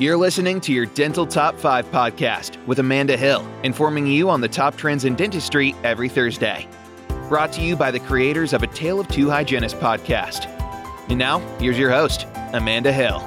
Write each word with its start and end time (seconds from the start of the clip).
You're 0.00 0.16
listening 0.16 0.60
to 0.60 0.72
your 0.72 0.86
Dental 0.86 1.26
Top 1.26 1.58
5 1.58 1.90
podcast 1.90 2.64
with 2.68 2.78
Amanda 2.78 3.16
Hill, 3.16 3.44
informing 3.64 4.06
you 4.06 4.30
on 4.30 4.40
the 4.40 4.46
top 4.46 4.76
trends 4.76 5.04
in 5.04 5.16
dentistry 5.16 5.74
every 5.82 6.08
Thursday. 6.08 6.68
Brought 7.28 7.50
to 7.54 7.62
you 7.62 7.74
by 7.74 7.90
the 7.90 7.98
creators 7.98 8.52
of 8.52 8.62
A 8.62 8.68
Tale 8.68 9.00
of 9.00 9.08
Two 9.08 9.28
Hygienists 9.28 9.74
podcast. 9.74 10.46
And 11.08 11.18
now, 11.18 11.40
here's 11.58 11.76
your 11.76 11.90
host, 11.90 12.28
Amanda 12.52 12.92
Hill. 12.92 13.18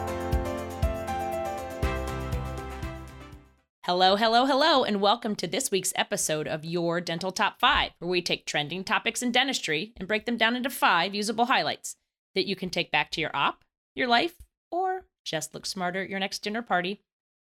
Hello, 3.83 4.15
hello, 4.15 4.45
hello, 4.45 4.85
and 4.85 5.01
welcome 5.01 5.35
to 5.35 5.47
this 5.47 5.71
week's 5.71 5.91
episode 5.97 6.47
of 6.47 6.63
Your 6.63 7.01
Dental 7.01 7.33
Top 7.33 7.59
5, 7.59 7.91
where 7.99 8.09
we 8.09 8.21
take 8.21 8.45
trending 8.45 8.85
topics 8.85 9.21
in 9.21 9.33
dentistry 9.33 9.91
and 9.97 10.07
break 10.07 10.25
them 10.25 10.37
down 10.37 10.55
into 10.55 10.69
five 10.69 11.13
usable 11.13 11.47
highlights 11.47 11.97
that 12.33 12.47
you 12.47 12.55
can 12.55 12.69
take 12.69 12.93
back 12.93 13.11
to 13.11 13.19
your 13.19 13.35
op, 13.35 13.65
your 13.93 14.07
life, 14.07 14.35
or 14.71 15.03
just 15.23 15.53
look 15.53 15.65
smarter 15.65 16.01
at 16.01 16.09
your 16.09 16.19
next 16.19 16.39
dinner 16.39 16.61
party. 16.61 17.01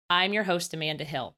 I'm 0.09 0.33
your 0.33 0.45
host, 0.45 0.73
Amanda 0.73 1.05
Hill. 1.05 1.37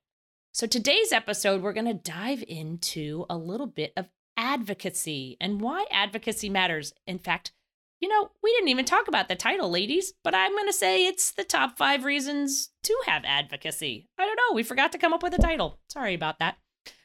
So, 0.52 0.66
today's 0.66 1.12
episode, 1.12 1.62
we're 1.62 1.73
going 1.73 1.87
to 1.87 1.95
dive 1.95 2.42
into 2.46 3.27
a 3.30 3.37
little 3.37 3.66
bit 3.66 3.92
of 3.96 4.09
advocacy 4.37 5.37
and 5.41 5.60
why 5.60 5.84
advocacy 5.91 6.48
matters. 6.48 6.93
In 7.06 7.19
fact, 7.19 7.52
you 8.01 8.09
know, 8.09 8.30
we 8.43 8.51
didn't 8.52 8.69
even 8.69 8.84
talk 8.84 9.09
about 9.09 9.29
the 9.29 9.37
title, 9.37 9.70
ladies, 9.70 10.15
but 10.23 10.34
I'm 10.34 10.52
going 10.52 10.66
to 10.66 10.73
say 10.73 11.06
it's 11.06 11.32
the 11.32 11.45
top 11.45 11.77
five 11.77 12.05
reasons 12.05 12.70
to 12.84 12.96
have 13.07 13.24
advocacy. 13.24 14.09
I 14.18 14.24
don't 14.24 14.37
know. 14.37 14.55
We 14.55 14.62
forgot 14.62 14.93
to 14.93 14.98
come 14.98 15.12
up 15.12 15.23
with 15.23 15.34
a 15.34 15.43
title. 15.43 15.79
Sorry 15.88 16.15
about 16.15 16.38
that. 16.38 16.59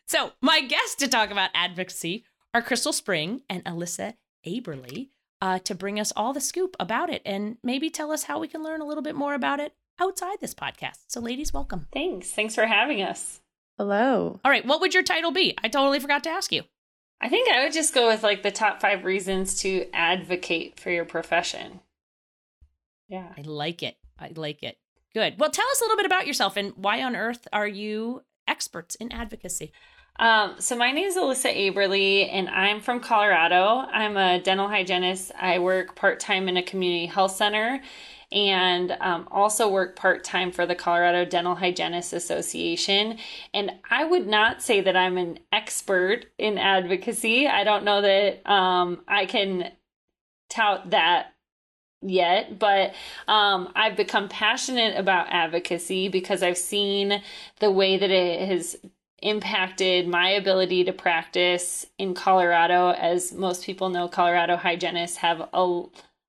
So, 0.05 0.33
my 0.41 0.61
guests 0.61 0.95
to 0.95 1.07
talk 1.07 1.31
about 1.31 1.49
advocacy 1.55 2.25
are 2.53 2.61
Crystal 2.61 2.93
Spring 2.93 3.41
and 3.49 3.63
Alyssa 3.65 4.13
Aberly 4.45 5.09
uh, 5.43 5.59
to 5.59 5.75
bring 5.75 5.99
us 5.99 6.13
all 6.15 6.31
the 6.31 6.39
scoop 6.39 6.73
about 6.79 7.09
it 7.09 7.21
and 7.25 7.57
maybe 7.61 7.89
tell 7.89 8.13
us 8.13 8.23
how 8.23 8.39
we 8.39 8.47
can 8.47 8.63
learn 8.63 8.79
a 8.79 8.85
little 8.85 9.03
bit 9.03 9.13
more 9.13 9.33
about 9.33 9.59
it 9.59 9.73
outside 9.99 10.37
this 10.39 10.53
podcast. 10.53 10.99
So, 11.07 11.19
ladies, 11.19 11.51
welcome. 11.53 11.87
Thanks. 11.91 12.31
Thanks 12.31 12.55
for 12.55 12.65
having 12.65 13.01
us. 13.01 13.41
Hello. 13.77 14.39
All 14.45 14.49
right. 14.51 14.65
What 14.65 14.79
would 14.79 14.93
your 14.93 15.03
title 15.03 15.31
be? 15.31 15.53
I 15.61 15.67
totally 15.67 15.99
forgot 15.99 16.23
to 16.23 16.29
ask 16.29 16.53
you. 16.53 16.63
I 17.19 17.27
think 17.27 17.49
I 17.49 17.61
would 17.61 17.73
just 17.73 17.93
go 17.93 18.07
with 18.07 18.23
like 18.23 18.41
the 18.41 18.51
top 18.51 18.79
five 18.79 19.03
reasons 19.03 19.59
to 19.63 19.85
advocate 19.91 20.79
for 20.79 20.91
your 20.91 21.03
profession. 21.03 21.81
Yeah. 23.09 23.33
I 23.37 23.41
like 23.41 23.83
it. 23.83 23.97
I 24.17 24.31
like 24.33 24.63
it. 24.63 24.77
Good. 25.13 25.37
Well, 25.37 25.51
tell 25.51 25.67
us 25.67 25.81
a 25.81 25.83
little 25.83 25.97
bit 25.97 26.05
about 26.05 26.25
yourself 26.25 26.55
and 26.55 26.71
why 26.77 27.03
on 27.03 27.17
earth 27.17 27.49
are 27.51 27.67
you 27.67 28.23
experts 28.47 28.95
in 28.95 29.11
advocacy? 29.11 29.73
Um, 30.19 30.55
so 30.59 30.75
my 30.75 30.91
name 30.91 31.07
is 31.07 31.17
Alyssa 31.17 31.55
Aberly, 31.55 32.29
and 32.31 32.47
I'm 32.47 32.81
from 32.81 32.99
Colorado. 32.99 33.87
I'm 33.91 34.15
a 34.15 34.39
dental 34.39 34.67
hygienist. 34.67 35.31
I 35.39 35.57
work 35.57 35.95
part 35.95 36.19
time 36.19 36.47
in 36.47 36.55
a 36.55 36.63
community 36.63 37.07
health 37.07 37.31
center, 37.35 37.81
and 38.31 38.95
um, 39.01 39.27
also 39.31 39.67
work 39.67 39.95
part 39.95 40.23
time 40.23 40.51
for 40.51 40.67
the 40.67 40.75
Colorado 40.75 41.25
Dental 41.25 41.55
Hygienists 41.55 42.13
Association. 42.13 43.17
And 43.55 43.71
I 43.89 44.03
would 44.05 44.27
not 44.27 44.61
say 44.61 44.81
that 44.81 44.95
I'm 44.95 45.17
an 45.17 45.39
expert 45.51 46.27
in 46.37 46.59
advocacy. 46.59 47.47
I 47.47 47.63
don't 47.63 47.83
know 47.83 48.01
that 48.01 48.49
um, 48.49 49.01
I 49.07 49.25
can 49.25 49.71
tout 50.49 50.91
that 50.91 51.33
yet, 52.03 52.59
but 52.59 52.93
um, 53.27 53.69
I've 53.75 53.97
become 53.97 54.29
passionate 54.29 54.95
about 54.95 55.27
advocacy 55.31 56.07
because 56.07 56.43
I've 56.43 56.57
seen 56.57 57.23
the 57.59 57.71
way 57.71 57.97
that 57.97 58.11
it 58.11 58.47
has 58.47 58.77
impacted 59.23 60.07
my 60.07 60.29
ability 60.29 60.83
to 60.83 60.93
practice 60.93 61.85
in 61.97 62.13
Colorado. 62.13 62.91
As 62.91 63.31
most 63.31 63.65
people 63.65 63.89
know, 63.89 64.07
Colorado 64.07 64.57
hygienists 64.57 65.17
have 65.17 65.49
a, 65.53 65.83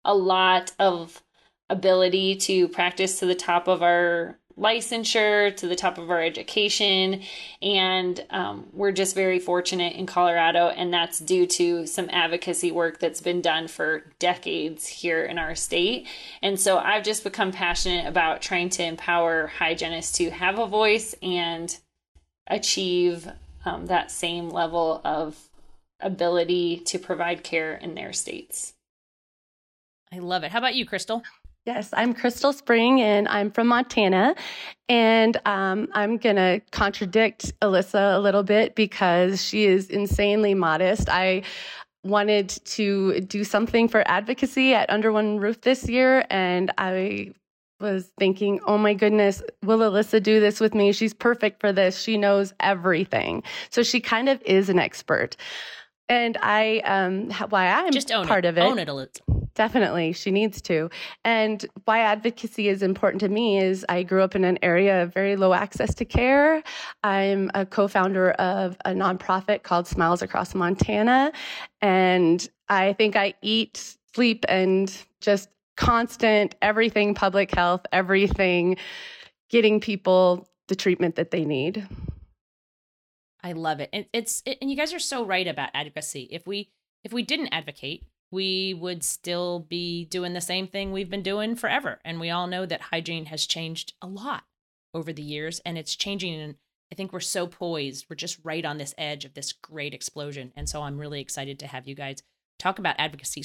a 0.05 0.15
lot 0.15 0.73
of 0.79 1.23
ability 1.69 2.37
to 2.37 2.69
practice 2.69 3.19
to 3.19 3.27
the 3.27 3.35
top 3.35 3.69
of 3.69 3.83
our 3.83 4.39
licensure, 4.57 5.55
to 5.57 5.67
the 5.67 5.75
top 5.75 5.99
of 5.99 6.11
our 6.11 6.23
education. 6.23 7.23
And 7.61 8.25
um, 8.31 8.69
we're 8.73 8.93
just 8.93 9.15
very 9.15 9.41
fortunate 9.41 9.95
in 9.95 10.07
Colorado, 10.07 10.69
and 10.69 10.95
that's 10.95 11.19
due 11.19 11.47
to 11.47 11.87
some 11.87 12.09
advocacy 12.13 12.71
work 12.71 13.01
that's 13.01 13.21
been 13.21 13.41
done 13.41 13.67
for 13.67 14.05
decades 14.21 14.87
here 14.87 15.25
in 15.25 15.39
our 15.39 15.57
state. 15.57 16.07
And 16.41 16.61
so 16.61 16.79
I've 16.79 17.03
just 17.03 17.25
become 17.25 17.51
passionate 17.51 18.07
about 18.07 18.43
trying 18.43 18.69
to 18.71 18.85
empower 18.85 19.49
hygienists 19.49 20.13
to 20.19 20.31
have 20.31 20.61
a 20.61 20.67
voice 20.69 21.17
and 21.21 21.77
achieve 22.47 23.31
um, 23.65 23.87
that 23.87 24.11
same 24.11 24.51
level 24.51 25.01
of 25.05 25.37
ability 26.01 26.79
to 26.87 26.99
provide 26.99 27.43
care 27.43 27.75
in 27.75 27.95
their 27.95 28.13
states. 28.13 28.75
I 30.13 30.19
love 30.19 30.45
it. 30.45 30.53
How 30.53 30.59
about 30.59 30.75
you, 30.75 30.87
Crystal? 30.87 31.23
Yes, 31.67 31.89
I'm 31.95 32.13
Crystal 32.13 32.53
Spring 32.53 33.01
and 33.01 33.27
I'm 33.27 33.51
from 33.51 33.69
Montana. 33.69 34.35
And 34.89 35.41
um, 35.47 35.89
I'm 35.93 36.19
going 36.19 36.37
to 36.37 36.61
contradict 36.73 37.59
Alyssa 37.61 38.17
a 38.17 38.21
little 38.21 38.43
bit 38.43 38.75
because 38.75 39.43
she 39.43 39.65
is 39.65 39.89
insanely 39.89 40.53
modest. 40.53 41.09
I 41.09 41.43
wanted 42.05 42.51
to 42.51 43.21
do 43.21 43.45
something 43.45 43.89
for 43.89 44.07
advocacy 44.07 44.75
at 44.75 44.91
Under 44.91 45.11
One 45.11 45.39
Roof 45.39 45.63
this 45.63 45.89
year, 45.89 46.27
and 46.29 46.71
I 46.77 47.33
was 47.85 48.11
thinking, 48.19 48.59
oh 48.67 48.79
my 48.79 48.95
goodness, 48.95 49.43
will 49.63 49.79
Alyssa 49.79 50.23
do 50.23 50.41
this 50.41 50.59
with 50.59 50.75
me? 50.75 50.93
She's 50.93 51.15
perfect 51.15 51.61
for 51.61 51.73
this. 51.73 52.01
She 52.01 52.19
knows 52.19 52.53
everything. 52.59 53.43
So 53.71 53.83
she 53.83 54.01
kind 54.01 54.29
of 54.29 54.43
is 54.43 54.69
an 54.69 54.79
expert. 54.79 55.37
And 56.09 56.37
I, 56.43 56.81
um, 56.81 57.31
why 57.51 57.69
I'm 57.69 57.93
just 57.93 58.11
own 58.11 58.27
part 58.27 58.45
it. 58.45 58.49
of 58.49 58.59
it. 58.59 58.63
Own 58.63 58.79
it, 58.79 58.89
Alyssa. 58.89 59.21
Definitely, 59.55 60.13
she 60.13 60.31
needs 60.33 60.61
to. 60.63 60.91
And 61.25 61.65
why 61.85 62.01
advocacy 62.01 62.69
is 62.69 62.83
important 62.83 63.21
to 63.21 63.29
me 63.29 63.59
is 63.59 63.87
I 63.89 64.03
grew 64.03 64.23
up 64.23 64.35
in 64.35 64.45
an 64.45 64.59
area 64.63 65.05
of 65.05 65.15
very 65.15 65.37
low 65.37 65.55
access 65.55 65.95
to 65.95 66.05
care. 66.05 66.63
I'm 67.05 67.51
a 67.55 67.65
co 67.65 67.87
founder 67.87 68.33
of 68.33 68.77
a 68.85 68.91
nonprofit 68.91 69.63
called 69.63 69.87
Smiles 69.87 70.23
Across 70.23 70.55
Montana. 70.55 71.33
And 71.81 72.47
I 72.69 72.95
think 72.95 73.15
I 73.15 73.35
eat, 73.43 73.97
sleep, 74.15 74.45
and 74.49 74.95
just 75.21 75.49
constant 75.77 76.55
everything 76.63 77.15
public 77.15 77.55
health, 77.55 77.83
everything 77.93 78.77
getting 79.51 79.81
people 79.81 80.49
the 80.69 80.77
treatment 80.77 81.17
that 81.17 81.31
they 81.31 81.45
need. 81.45 81.87
I 83.43 83.53
love 83.53 83.81
it. 83.81 83.91
And 83.93 84.07
it's 84.13 84.43
it, 84.47 84.59
and 84.61 84.71
you 84.71 84.77
guys 84.77 84.95
are 84.95 84.99
so 84.99 85.25
right 85.25 85.47
about 85.47 85.71
advocacy. 85.75 86.29
If 86.31 86.47
we 86.47 86.71
if 87.05 87.13
we 87.13 87.23
didn't 87.23 87.49
advocate, 87.49 88.07
we 88.31 88.75
would 88.75 89.05
still 89.05 89.61
be 89.61 90.07
doing 90.07 90.33
the 90.33 90.41
same 90.41 90.67
thing 90.67 90.91
we've 90.93 91.11
been 91.11 91.23
doing 91.23 91.55
forever. 91.55 92.01
And 92.05 92.19
we 92.19 92.31
all 92.31 92.47
know 92.47 92.65
that 92.67 92.81
hygiene 92.81 93.27
has 93.27 93.47
changed 93.47 93.93
a 94.01 94.07
lot 94.07 94.45
over 94.95 95.13
the 95.13 95.23
years 95.23 95.61
and 95.67 95.77
it's 95.77 95.95
changing 95.95 96.41
and 96.41 96.55
I 96.93 96.95
think 96.95 97.13
we're 97.13 97.21
so 97.21 97.47
poised. 97.47 98.07
We're 98.09 98.17
just 98.17 98.39
right 98.45 98.65
on 98.65 98.79
this 98.79 98.95
edge 98.97 99.25
of 99.25 99.35
this 99.35 99.53
great 99.53 99.95
explosion. 99.95 100.53
And 100.57 100.69
so 100.69 100.83
I'm 100.83 100.99
really 100.99 101.21
excited 101.21 101.59
to 101.59 101.67
have 101.67 101.89
you 101.89 101.95
guys 101.95 102.23
talk 102.59 102.79
about 102.79 102.97
advocacy. 102.99 103.43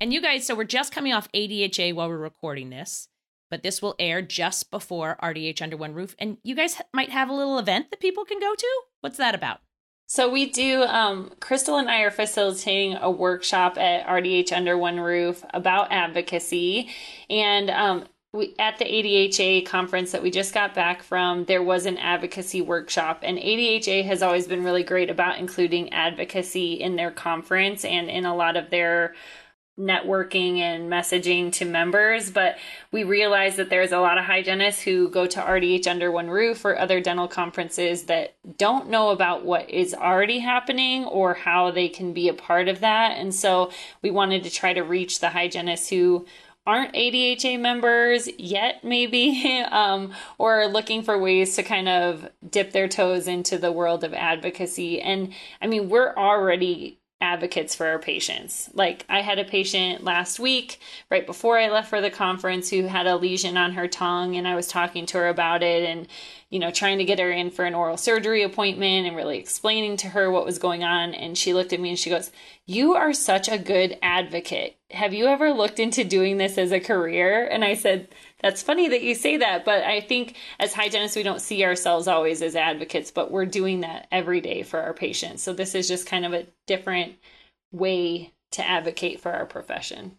And 0.00 0.14
you 0.14 0.22
guys, 0.22 0.46
so 0.46 0.54
we're 0.54 0.64
just 0.64 0.94
coming 0.94 1.12
off 1.12 1.30
ADHA 1.32 1.92
while 1.92 2.08
we're 2.08 2.16
recording 2.16 2.70
this, 2.70 3.08
but 3.50 3.62
this 3.62 3.82
will 3.82 3.96
air 3.98 4.22
just 4.22 4.70
before 4.70 5.18
RDH 5.22 5.60
Under 5.60 5.76
One 5.76 5.92
Roof. 5.92 6.16
And 6.18 6.38
you 6.42 6.54
guys 6.54 6.80
might 6.94 7.10
have 7.10 7.28
a 7.28 7.34
little 7.34 7.58
event 7.58 7.90
that 7.90 8.00
people 8.00 8.24
can 8.24 8.40
go 8.40 8.54
to. 8.54 8.82
What's 9.02 9.18
that 9.18 9.34
about? 9.34 9.60
So 10.06 10.30
we 10.30 10.50
do. 10.50 10.84
Um, 10.84 11.32
Crystal 11.38 11.76
and 11.76 11.90
I 11.90 12.00
are 12.00 12.10
facilitating 12.10 12.96
a 12.96 13.10
workshop 13.10 13.76
at 13.76 14.06
RDH 14.06 14.52
Under 14.52 14.78
One 14.78 14.98
Roof 14.98 15.44
about 15.52 15.92
advocacy, 15.92 16.88
and 17.28 17.68
um, 17.68 18.06
we, 18.32 18.54
at 18.58 18.78
the 18.78 18.86
ADHA 18.86 19.66
conference 19.66 20.12
that 20.12 20.22
we 20.22 20.30
just 20.30 20.54
got 20.54 20.74
back 20.74 21.02
from, 21.02 21.44
there 21.44 21.62
was 21.62 21.84
an 21.84 21.98
advocacy 21.98 22.62
workshop, 22.62 23.20
and 23.22 23.38
ADHA 23.38 24.04
has 24.06 24.22
always 24.22 24.46
been 24.46 24.64
really 24.64 24.82
great 24.82 25.10
about 25.10 25.38
including 25.38 25.92
advocacy 25.92 26.74
in 26.74 26.96
their 26.96 27.10
conference 27.10 27.84
and 27.84 28.08
in 28.08 28.24
a 28.24 28.34
lot 28.34 28.56
of 28.56 28.70
their 28.70 29.14
networking 29.80 30.58
and 30.58 30.90
messaging 30.90 31.50
to 31.52 31.64
members, 31.64 32.30
but 32.30 32.58
we 32.92 33.02
realize 33.02 33.56
that 33.56 33.70
there's 33.70 33.92
a 33.92 33.98
lot 33.98 34.18
of 34.18 34.24
hygienists 34.24 34.82
who 34.82 35.08
go 35.08 35.26
to 35.26 35.40
RDH 35.40 35.86
under 35.86 36.12
one 36.12 36.28
roof 36.28 36.64
or 36.64 36.78
other 36.78 37.00
dental 37.00 37.26
conferences 37.26 38.04
that 38.04 38.34
don't 38.58 38.90
know 38.90 39.10
about 39.10 39.44
what 39.44 39.68
is 39.70 39.94
already 39.94 40.40
happening 40.40 41.04
or 41.06 41.34
how 41.34 41.70
they 41.70 41.88
can 41.88 42.12
be 42.12 42.28
a 42.28 42.34
part 42.34 42.68
of 42.68 42.80
that. 42.80 43.16
And 43.16 43.34
so 43.34 43.70
we 44.02 44.10
wanted 44.10 44.44
to 44.44 44.50
try 44.50 44.74
to 44.74 44.82
reach 44.82 45.20
the 45.20 45.30
hygienists 45.30 45.88
who 45.88 46.26
aren't 46.66 46.94
ADHA 46.94 47.58
members 47.58 48.28
yet, 48.38 48.84
maybe, 48.84 49.64
um, 49.70 50.12
or 50.38 50.66
looking 50.66 51.02
for 51.02 51.18
ways 51.18 51.56
to 51.56 51.62
kind 51.62 51.88
of 51.88 52.28
dip 52.48 52.72
their 52.72 52.86
toes 52.86 53.26
into 53.26 53.58
the 53.58 53.72
world 53.72 54.04
of 54.04 54.14
advocacy. 54.14 55.00
And 55.00 55.32
I 55.62 55.66
mean, 55.66 55.88
we're 55.88 56.14
already 56.14 56.99
advocates 57.20 57.74
for 57.74 57.86
our 57.86 57.98
patients. 57.98 58.70
Like 58.74 59.04
I 59.08 59.20
had 59.20 59.38
a 59.38 59.44
patient 59.44 60.04
last 60.04 60.40
week, 60.40 60.80
right 61.10 61.26
before 61.26 61.58
I 61.58 61.68
left 61.68 61.90
for 61.90 62.00
the 62.00 62.10
conference, 62.10 62.70
who 62.70 62.84
had 62.84 63.06
a 63.06 63.16
lesion 63.16 63.56
on 63.56 63.72
her 63.72 63.88
tongue, 63.88 64.36
and 64.36 64.48
I 64.48 64.54
was 64.54 64.66
talking 64.66 65.06
to 65.06 65.18
her 65.18 65.28
about 65.28 65.62
it 65.62 65.84
and, 65.84 66.08
you 66.50 66.58
know, 66.58 66.72
trying 66.72 66.98
to 66.98 67.04
get 67.04 67.20
her 67.20 67.30
in 67.30 67.48
for 67.48 67.64
an 67.64 67.74
oral 67.74 67.96
surgery 67.96 68.42
appointment 68.42 69.06
and 69.06 69.16
really 69.16 69.38
explaining 69.38 69.96
to 69.96 70.08
her 70.08 70.30
what 70.30 70.44
was 70.44 70.58
going 70.58 70.82
on. 70.82 71.14
And 71.14 71.38
she 71.38 71.54
looked 71.54 71.72
at 71.72 71.78
me 71.78 71.90
and 71.90 71.98
she 71.98 72.10
goes, 72.10 72.32
You 72.66 72.94
are 72.94 73.12
such 73.12 73.48
a 73.48 73.56
good 73.56 73.96
advocate. 74.02 74.76
Have 74.90 75.14
you 75.14 75.26
ever 75.26 75.52
looked 75.52 75.78
into 75.78 76.02
doing 76.02 76.38
this 76.38 76.58
as 76.58 76.72
a 76.72 76.80
career? 76.80 77.46
And 77.46 77.64
I 77.64 77.74
said, 77.74 78.08
That's 78.42 78.64
funny 78.64 78.88
that 78.88 79.02
you 79.02 79.14
say 79.14 79.36
that, 79.36 79.64
but 79.64 79.84
I 79.84 80.00
think 80.00 80.36
as 80.58 80.74
hygienists, 80.74 81.14
we 81.14 81.22
don't 81.22 81.40
see 81.40 81.64
ourselves 81.64 82.08
always 82.08 82.42
as 82.42 82.56
advocates, 82.56 83.12
but 83.12 83.30
we're 83.30 83.46
doing 83.46 83.82
that 83.82 84.08
every 84.10 84.40
day 84.40 84.64
for 84.64 84.80
our 84.80 84.92
patients. 84.92 85.44
So 85.44 85.52
this 85.52 85.76
is 85.76 85.86
just 85.86 86.06
kind 86.06 86.26
of 86.26 86.32
a 86.32 86.48
different 86.66 87.14
way 87.70 88.32
to 88.52 88.68
advocate 88.68 89.20
for 89.20 89.30
our 89.30 89.46
profession. 89.46 90.18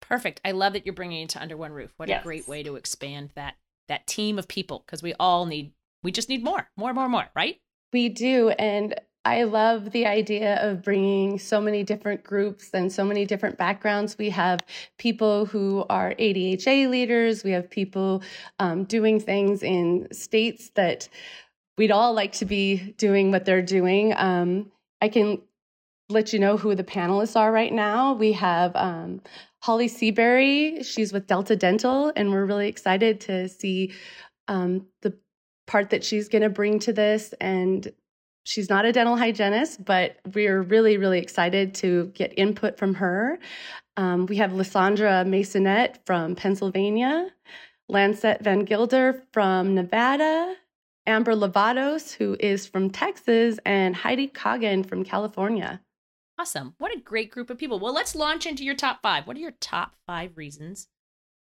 Perfect. 0.00 0.40
I 0.46 0.52
love 0.52 0.72
that 0.72 0.86
you're 0.86 0.94
bringing 0.94 1.24
it 1.24 1.28
to 1.30 1.42
under 1.42 1.58
one 1.58 1.72
roof. 1.72 1.92
What 1.98 2.08
yes. 2.08 2.22
a 2.22 2.24
great 2.24 2.48
way 2.48 2.62
to 2.62 2.76
expand 2.76 3.28
that 3.34 3.56
that 3.88 4.06
team 4.06 4.38
of 4.38 4.48
people 4.48 4.84
because 4.86 5.02
we 5.02 5.14
all 5.18 5.46
need 5.46 5.72
we 6.02 6.12
just 6.12 6.28
need 6.28 6.44
more, 6.44 6.68
more, 6.76 6.94
more, 6.94 7.08
more, 7.08 7.26
right? 7.34 7.60
We 7.92 8.08
do, 8.08 8.50
and 8.50 8.94
I 9.24 9.42
love 9.44 9.90
the 9.90 10.06
idea 10.06 10.56
of 10.62 10.82
bringing 10.82 11.38
so 11.38 11.60
many 11.60 11.82
different 11.82 12.22
groups 12.22 12.70
and 12.72 12.92
so 12.92 13.04
many 13.04 13.26
different 13.26 13.58
backgrounds. 13.58 14.16
We 14.16 14.30
have 14.30 14.60
people 14.98 15.46
who 15.46 15.84
are 15.90 16.14
ADHA 16.14 16.88
leaders. 16.88 17.44
We 17.44 17.50
have 17.50 17.68
people 17.68 18.22
um, 18.58 18.84
doing 18.84 19.20
things 19.20 19.62
in 19.62 20.08
states 20.12 20.70
that 20.76 21.08
we'd 21.76 21.90
all 21.90 22.14
like 22.14 22.32
to 22.34 22.44
be 22.44 22.94
doing 22.96 23.30
what 23.30 23.44
they're 23.44 23.62
doing. 23.62 24.14
Um, 24.16 24.70
I 25.02 25.08
can 25.08 25.42
let 26.08 26.32
you 26.32 26.38
know 26.38 26.56
who 26.56 26.74
the 26.74 26.84
panelists 26.84 27.36
are 27.36 27.52
right 27.52 27.72
now. 27.72 28.14
We 28.14 28.32
have 28.32 28.74
um, 28.76 29.20
Holly 29.60 29.88
Seabury. 29.88 30.82
She's 30.82 31.12
with 31.12 31.26
Delta 31.26 31.56
Dental, 31.56 32.12
and 32.14 32.30
we're 32.30 32.44
really 32.44 32.68
excited 32.68 33.20
to 33.22 33.48
see 33.48 33.92
um, 34.46 34.86
the 35.02 35.14
part 35.66 35.90
that 35.90 36.04
she's 36.04 36.28
going 36.28 36.42
to 36.42 36.48
bring 36.48 36.78
to 36.80 36.92
this. 36.92 37.34
And 37.40 37.92
she's 38.44 38.70
not 38.70 38.86
a 38.86 38.92
dental 38.92 39.16
hygienist, 39.16 39.84
but 39.84 40.16
we're 40.34 40.62
really, 40.62 40.96
really 40.96 41.18
excited 41.18 41.74
to 41.74 42.06
get 42.14 42.32
input 42.38 42.78
from 42.78 42.94
her. 42.94 43.38
Um, 43.96 44.26
we 44.26 44.36
have 44.36 44.52
Lissandra 44.52 45.26
Masonette 45.26 45.96
from 46.06 46.34
Pennsylvania, 46.34 47.28
Lancette 47.90 48.42
VanGuilder 48.42 49.22
from 49.32 49.74
Nevada, 49.74 50.54
Amber 51.06 51.34
Lavados, 51.34 52.14
who 52.14 52.36
is 52.38 52.66
from 52.66 52.90
Texas, 52.90 53.58
and 53.66 53.96
Heidi 53.96 54.28
Coggin 54.28 54.84
from 54.84 55.04
California. 55.04 55.80
Awesome. 56.38 56.74
What 56.78 56.96
a 56.96 57.00
great 57.00 57.32
group 57.32 57.50
of 57.50 57.58
people. 57.58 57.80
Well, 57.80 57.92
let's 57.92 58.14
launch 58.14 58.46
into 58.46 58.64
your 58.64 58.76
top 58.76 59.02
five. 59.02 59.26
What 59.26 59.36
are 59.36 59.40
your 59.40 59.56
top 59.60 59.96
five 60.06 60.36
reasons 60.36 60.86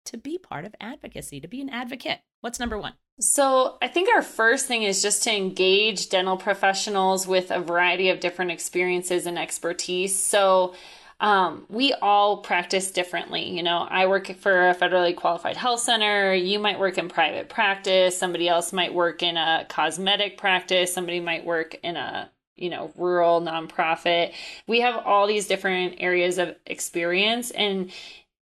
to 0.04 0.18
be 0.18 0.36
part 0.36 0.66
of 0.66 0.74
advocacy, 0.80 1.40
to 1.40 1.48
be 1.48 1.62
an 1.62 1.70
advocate? 1.70 2.18
What's 2.42 2.60
number 2.60 2.78
one? 2.78 2.92
So, 3.18 3.78
I 3.80 3.88
think 3.88 4.10
our 4.14 4.20
first 4.20 4.66
thing 4.66 4.82
is 4.82 5.00
just 5.00 5.22
to 5.22 5.34
engage 5.34 6.10
dental 6.10 6.36
professionals 6.36 7.26
with 7.26 7.50
a 7.50 7.60
variety 7.60 8.10
of 8.10 8.20
different 8.20 8.50
experiences 8.50 9.24
and 9.24 9.38
expertise. 9.38 10.18
So, 10.18 10.74
um, 11.20 11.64
we 11.70 11.94
all 11.94 12.38
practice 12.38 12.90
differently. 12.90 13.48
You 13.48 13.62
know, 13.62 13.86
I 13.88 14.06
work 14.06 14.34
for 14.36 14.68
a 14.68 14.74
federally 14.74 15.16
qualified 15.16 15.56
health 15.56 15.80
center. 15.80 16.34
You 16.34 16.58
might 16.58 16.80
work 16.80 16.98
in 16.98 17.08
private 17.08 17.48
practice. 17.48 18.18
Somebody 18.18 18.48
else 18.48 18.72
might 18.72 18.92
work 18.92 19.22
in 19.22 19.36
a 19.38 19.64
cosmetic 19.68 20.36
practice. 20.36 20.92
Somebody 20.92 21.20
might 21.20 21.46
work 21.46 21.76
in 21.82 21.96
a 21.96 22.30
you 22.56 22.70
know, 22.70 22.92
rural 22.96 23.40
nonprofit. 23.40 24.32
We 24.66 24.80
have 24.80 24.96
all 25.06 25.26
these 25.26 25.46
different 25.46 25.96
areas 25.98 26.38
of 26.38 26.54
experience 26.66 27.50
and 27.50 27.90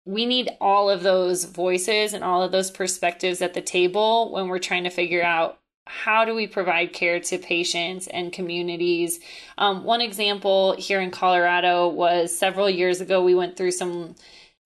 we 0.05 0.25
need 0.25 0.49
all 0.61 0.89
of 0.89 1.03
those 1.03 1.44
voices 1.44 2.13
and 2.13 2.23
all 2.23 2.41
of 2.41 2.51
those 2.51 2.71
perspectives 2.71 3.41
at 3.41 3.53
the 3.53 3.61
table 3.61 4.31
when 4.31 4.47
we're 4.47 4.59
trying 4.59 4.85
to 4.85 4.89
figure 4.89 5.23
out 5.23 5.59
how 5.85 6.25
do 6.25 6.35
we 6.35 6.47
provide 6.47 6.94
care 6.94 7.19
to 7.19 7.38
patients 7.38 8.07
and 8.07 8.33
communities? 8.33 9.19
Um, 9.57 9.83
one 9.83 10.01
example 10.01 10.75
here 10.77 11.01
in 11.01 11.11
Colorado 11.11 11.88
was 11.88 12.38
several 12.38 12.69
years 12.69 13.01
ago, 13.01 13.23
we 13.23 13.35
went 13.35 13.57
through 13.57 13.71
some 13.71 14.15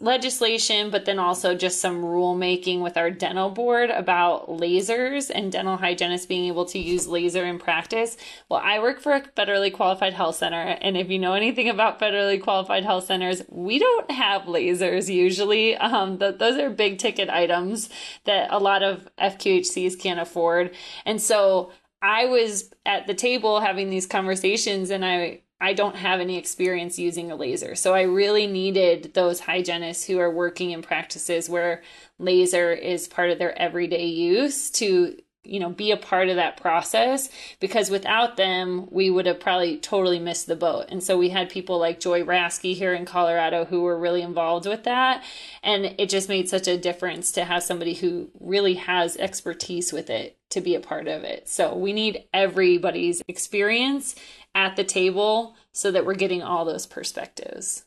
legislation, 0.01 0.89
but 0.89 1.06
then 1.06 1.19
also 1.19 1.56
just 1.56 1.80
some 1.80 2.03
rulemaking 2.03 2.81
with 2.81 2.98
our 2.98 3.12
dental 3.12 3.50
board 3.50 3.89
about 3.89 4.48
lasers 4.48 5.31
and 5.33 5.51
dental 5.51 5.77
hygienists 5.77 6.25
being 6.25 6.45
able 6.45 6.65
to 6.65 6.80
use 6.80 7.07
laser 7.07 7.45
in 7.45 7.59
practice. 7.59 8.18
Well, 8.50 8.62
I 8.63 8.80
work 8.80 9.00
for 9.00 9.13
a 9.13 9.21
federally 9.21 9.71
qualified 9.71 10.13
health 10.13 10.36
center, 10.36 10.77
and 10.81 10.98
if 10.98 11.09
you 11.09 11.19
know 11.19 11.33
anything 11.33 11.69
about 11.69 12.00
federally 12.00 12.42
qualified 12.42 12.83
health 12.83 13.06
centers, 13.06 13.44
we 13.50 13.80
don't 13.80 14.12
have 14.12 14.44
lasers 14.44 15.13
usually. 15.13 15.77
Um, 15.77 16.18
the, 16.18 16.31
those 16.31 16.57
are 16.57 16.69
big 16.69 16.98
ticket 16.98 17.30
items 17.30 17.89
that 18.25 18.51
a 18.51 18.59
lot 18.59 18.83
of 18.83 19.07
FQHCs 19.18 20.00
can't 20.00 20.19
afford, 20.19 20.75
and 21.06 21.21
so 21.21 21.71
I 22.01 22.25
was 22.25 22.74
at 22.86 23.06
the 23.06 23.13
table 23.13 23.59
having 23.59 23.89
these 23.89 24.07
conversations, 24.07 24.89
and 24.89 25.06
I 25.06 25.42
I 25.61 25.73
don't 25.73 25.95
have 25.95 26.19
any 26.19 26.39
experience 26.39 26.97
using 26.97 27.31
a 27.31 27.35
laser. 27.35 27.75
So 27.75 27.93
I 27.93 28.01
really 28.01 28.47
needed 28.47 29.13
those 29.13 29.41
hygienists 29.41 30.05
who 30.05 30.17
are 30.17 30.31
working 30.31 30.71
in 30.71 30.81
practices 30.81 31.47
where 31.47 31.83
laser 32.17 32.73
is 32.73 33.07
part 33.07 33.29
of 33.29 33.37
their 33.37 33.57
everyday 33.61 34.07
use 34.07 34.71
to 34.71 35.17
you 35.43 35.59
know 35.59 35.69
be 35.69 35.91
a 35.91 35.97
part 35.97 36.29
of 36.29 36.35
that 36.35 36.57
process 36.57 37.29
because 37.59 37.89
without 37.89 38.38
them 38.38 38.88
we 38.91 39.09
would 39.09 39.25
have 39.25 39.39
probably 39.39 39.77
totally 39.77 40.19
missed 40.19 40.47
the 40.47 40.55
boat 40.55 40.85
and 40.89 41.03
so 41.03 41.17
we 41.17 41.29
had 41.29 41.49
people 41.49 41.79
like 41.79 41.99
joy 41.99 42.21
rasky 42.21 42.75
here 42.75 42.93
in 42.93 43.05
colorado 43.05 43.65
who 43.65 43.81
were 43.81 43.97
really 43.97 44.21
involved 44.21 44.67
with 44.67 44.83
that 44.83 45.23
and 45.63 45.95
it 45.97 46.09
just 46.09 46.29
made 46.29 46.47
such 46.47 46.67
a 46.67 46.77
difference 46.77 47.31
to 47.31 47.43
have 47.43 47.63
somebody 47.63 47.95
who 47.95 48.29
really 48.39 48.75
has 48.75 49.17
expertise 49.17 49.91
with 49.91 50.09
it 50.09 50.38
to 50.49 50.61
be 50.61 50.75
a 50.75 50.79
part 50.79 51.07
of 51.07 51.23
it 51.23 51.49
so 51.49 51.75
we 51.75 51.91
need 51.91 52.23
everybody's 52.33 53.21
experience 53.27 54.15
at 54.53 54.75
the 54.75 54.83
table 54.83 55.55
so 55.71 55.91
that 55.91 56.05
we're 56.05 56.13
getting 56.13 56.43
all 56.43 56.65
those 56.65 56.85
perspectives. 56.85 57.85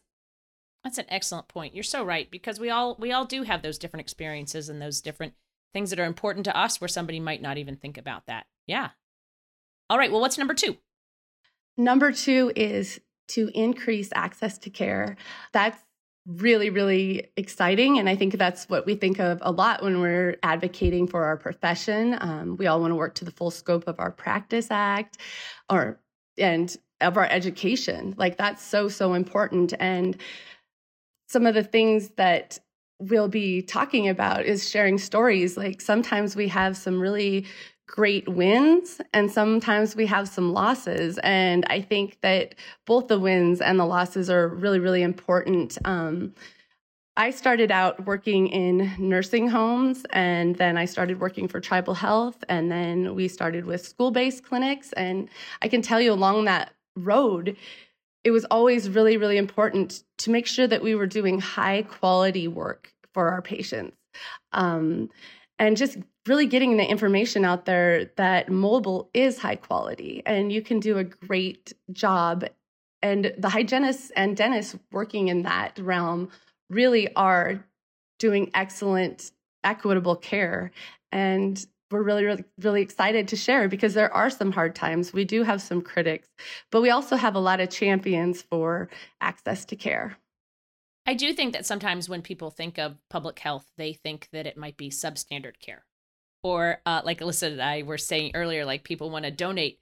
That's 0.83 0.99
an 0.99 1.07
excellent 1.09 1.49
point. 1.49 1.75
You're 1.75 1.83
so 1.83 2.05
right 2.05 2.31
because 2.31 2.61
we 2.61 2.71
all 2.71 2.97
we 2.99 3.13
all 3.13 3.25
do 3.25 3.43
have 3.43 3.63
those 3.63 3.79
different 3.79 4.03
experiences 4.03 4.69
and 4.69 4.83
those 4.83 5.01
different 5.01 5.35
things 5.75 5.91
that 5.91 6.01
are 6.01 6.07
important 6.07 6.45
to 6.47 6.57
us 6.57 6.81
where 6.81 6.89
somebody 6.89 7.21
might 7.21 7.43
not 7.43 7.59
even 7.59 7.77
think 7.77 7.99
about 7.99 8.25
that. 8.27 8.47
Yeah. 8.67 8.91
All 9.91 9.99
right, 9.99 10.11
well 10.11 10.23
what's 10.23 10.39
number 10.39 10.55
2? 10.55 10.75
Number 11.77 12.13
2 12.13 12.53
is 12.57 13.01
to 13.29 13.51
increase 13.55 14.11
access 14.15 14.57
to 14.59 14.71
care. 14.71 15.17
That's 15.53 15.79
really, 16.27 16.71
really 16.71 17.27
exciting. 17.37 17.99
And 17.99 18.09
I 18.09 18.17
think 18.17 18.39
that's 18.39 18.69
what 18.69 18.87
we 18.87 18.95
think 18.95 19.19
of 19.19 19.41
a 19.43 19.53
lot 19.53 19.83
when 19.83 20.01
we're 20.01 20.37
advocating 20.43 21.07
for 21.07 21.25
our 21.25 21.37
profession. 21.37 22.17
Um, 22.19 22.57
we 22.57 22.67
all 22.67 22.81
want 22.81 22.93
to 22.93 22.97
work 22.97 23.15
to 23.17 23.25
the 23.25 23.31
full 23.31 23.51
scope 23.51 23.87
of 23.87 24.01
our 24.01 24.11
Practice 24.11 24.69
Act 24.71 25.19
or 25.69 26.01
and 26.39 26.75
of 27.01 27.17
our 27.17 27.27
education. 27.27 28.15
Like 28.17 28.39
that's 28.39 28.65
so, 28.65 28.89
so 28.89 29.15
important. 29.15 29.75
And 29.79 30.17
some 31.29 31.47
of 31.47 31.55
the 31.55 31.65
things 31.65 32.11
that 32.17 32.59
we'll 33.11 33.29
be 33.29 33.63
talking 33.63 34.09
about 34.09 34.45
is 34.45 34.69
sharing 34.69 34.99
stories. 34.99 35.57
Like 35.57 35.81
sometimes 35.81 36.37
we 36.37 36.49
have 36.49 36.77
some 36.77 37.01
really 37.01 37.47
great 37.87 38.29
wins 38.29 39.01
and 39.13 39.31
sometimes 39.31 39.95
we 39.95 40.07
have 40.07 40.29
some 40.29 40.53
losses. 40.53 41.19
And 41.23 41.65
I 41.69 41.81
think 41.81 42.19
that 42.23 42.55
both 42.87 43.09
the 43.09 43.19
wins 43.19 43.61
and 43.61 43.79
the 43.79 43.85
losses 43.85 44.31
are 44.31 44.49
really, 44.49 44.79
really 44.79 45.03
important. 45.03 45.77
Um, 45.85 46.35
I 47.17 47.31
started 47.31 47.71
out 47.71 48.07
working 48.07 48.49
in 48.49 48.91
nursing 48.99 49.49
homes 49.49 50.05
and 50.11 50.57
then 50.57 50.77
I 50.77 50.87
started 50.87 51.21
working 51.21 51.47
for 51.47 51.61
tribal 51.61 51.95
health 51.95 52.43
and 52.49 52.73
then 52.73 53.15
we 53.15 53.29
started 53.29 53.67
with 53.67 53.87
school-based 53.87 54.43
clinics 54.43 54.93
and 54.95 55.29
I 55.63 55.69
can 55.69 55.81
tell 55.81 56.01
you 56.01 56.13
along 56.13 56.47
that 56.47 56.73
road 56.97 57.57
it 58.25 58.31
was 58.31 58.45
always 58.47 58.89
really 58.89 59.17
really 59.17 59.37
important 59.37 60.03
to 60.19 60.31
make 60.31 60.47
sure 60.47 60.67
that 60.67 60.83
we 60.83 60.95
were 60.95 61.07
doing 61.07 61.41
high 61.41 61.83
quality 61.83 62.49
work 62.49 62.94
for 63.15 63.31
our 63.31 63.41
patients 63.41 63.97
um, 64.53 65.09
and 65.59 65.77
just 65.77 65.97
really 66.27 66.47
getting 66.47 66.77
the 66.77 66.85
information 66.85 67.45
out 67.45 67.65
there 67.65 68.11
that 68.17 68.51
mobile 68.51 69.09
is 69.15 69.39
high 69.39 69.57
quality 69.57 70.23
and 70.27 70.53
you 70.53 70.61
can 70.61 70.81
do 70.81 70.99
a 70.99 71.05
great 71.05 71.73
job 71.93 72.45
and 73.05 73.35
the 73.37 73.51
hygienists 73.51 74.11
and 74.17 74.35
dentists 74.35 74.77
working 74.91 75.29
in 75.29 75.43
that 75.43 75.79
realm 75.79 76.31
really 76.71 77.15
are 77.15 77.63
doing 78.19 78.51
excellent, 78.55 79.31
equitable 79.63 80.17
care. 80.17 80.71
And 81.13 81.65
we're 81.91 82.03
really, 82.03 82.25
really, 82.25 82.45
really 82.63 82.81
excited 82.81 83.29
to 83.29 83.37
share 83.37 83.69
because 83.69 83.93
there 83.93 84.13
are 84.13 84.31
some 84.31 84.53
hard 84.53 84.75
times. 84.75 85.13
We 85.13 85.27
do 85.27 85.43
have 85.43 85.61
some 85.61 85.83
critics, 85.83 86.29
but 86.73 86.81
we 86.81 86.89
also 86.89 87.17
have 87.17 87.35
a 87.35 87.41
lot 87.41 87.61
of 87.61 87.69
champions 87.69 88.41
for 88.41 88.89
access 89.21 89.67
to 89.67 89.77
care. 89.77 90.17
I 91.07 91.15
do 91.15 91.33
think 91.33 91.53
that 91.53 91.67
sometimes 91.67 92.09
when 92.09 92.23
people 92.23 92.51
think 92.51 92.79
of 92.79 92.97
public 93.11 93.39
health, 93.39 93.71
they 93.77 93.93
think 93.93 94.29
that 94.33 94.47
it 94.47 94.57
might 94.57 94.77
be 94.77 94.91
substandard 94.91 95.59
care. 95.61 95.85
Or, 96.43 96.81
uh, 96.85 97.03
like 97.05 97.21
Alyssa 97.21 97.53
and 97.53 97.63
I 97.63 97.83
were 97.83 97.99
saying 97.99 98.33
earlier, 98.35 98.65
like 98.65 98.85
people 98.85 99.11
want 99.11 99.25
to 99.25 99.31
donate 99.31 99.81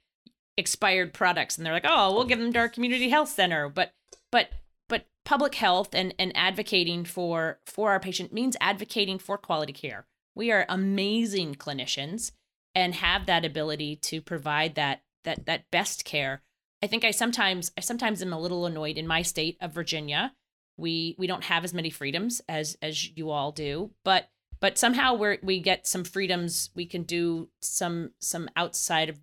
expired 0.57 1.13
products 1.13 1.57
and 1.57 1.65
they're 1.65 1.73
like, 1.73 1.85
oh, 1.87 2.13
we'll 2.13 2.25
give 2.25 2.39
them 2.39 2.53
to 2.53 2.59
our 2.59 2.69
community 2.69 3.09
health 3.09 3.29
center. 3.29 3.69
But, 3.69 3.93
but 4.31 4.49
but 4.89 5.05
public 5.23 5.55
health 5.55 5.95
and, 5.95 6.13
and 6.19 6.35
advocating 6.35 7.05
for 7.05 7.59
for 7.65 7.91
our 7.91 7.99
patient 7.99 8.33
means 8.33 8.57
advocating 8.59 9.17
for 9.17 9.37
quality 9.37 9.73
care. 9.73 10.05
We 10.35 10.51
are 10.51 10.65
amazing 10.67 11.55
clinicians 11.55 12.31
and 12.75 12.95
have 12.95 13.25
that 13.25 13.45
ability 13.45 13.95
to 13.97 14.21
provide 14.21 14.75
that 14.75 15.01
that 15.23 15.45
that 15.45 15.71
best 15.71 16.05
care 16.05 16.41
I 16.83 16.87
think 16.87 17.05
I 17.05 17.11
sometimes 17.11 17.71
I 17.77 17.81
sometimes 17.81 18.21
am 18.21 18.33
a 18.33 18.39
little 18.39 18.65
annoyed 18.65 18.97
in 18.97 19.07
my 19.07 19.21
state 19.21 19.57
of 19.61 19.71
Virginia. 19.71 20.33
We 20.77 21.15
we 21.17 21.27
don't 21.27 21.43
have 21.43 21.63
as 21.63 21.73
many 21.73 21.89
freedoms 21.89 22.41
as 22.49 22.77
as 22.81 23.15
you 23.15 23.29
all 23.29 23.51
do, 23.51 23.91
but 24.03 24.29
but 24.59 24.77
somehow 24.77 25.13
we 25.15 25.39
we 25.43 25.59
get 25.59 25.85
some 25.85 26.03
freedoms. 26.03 26.69
We 26.75 26.85
can 26.85 27.03
do 27.03 27.49
some 27.61 28.11
some 28.19 28.49
outside 28.55 29.09
of 29.09 29.19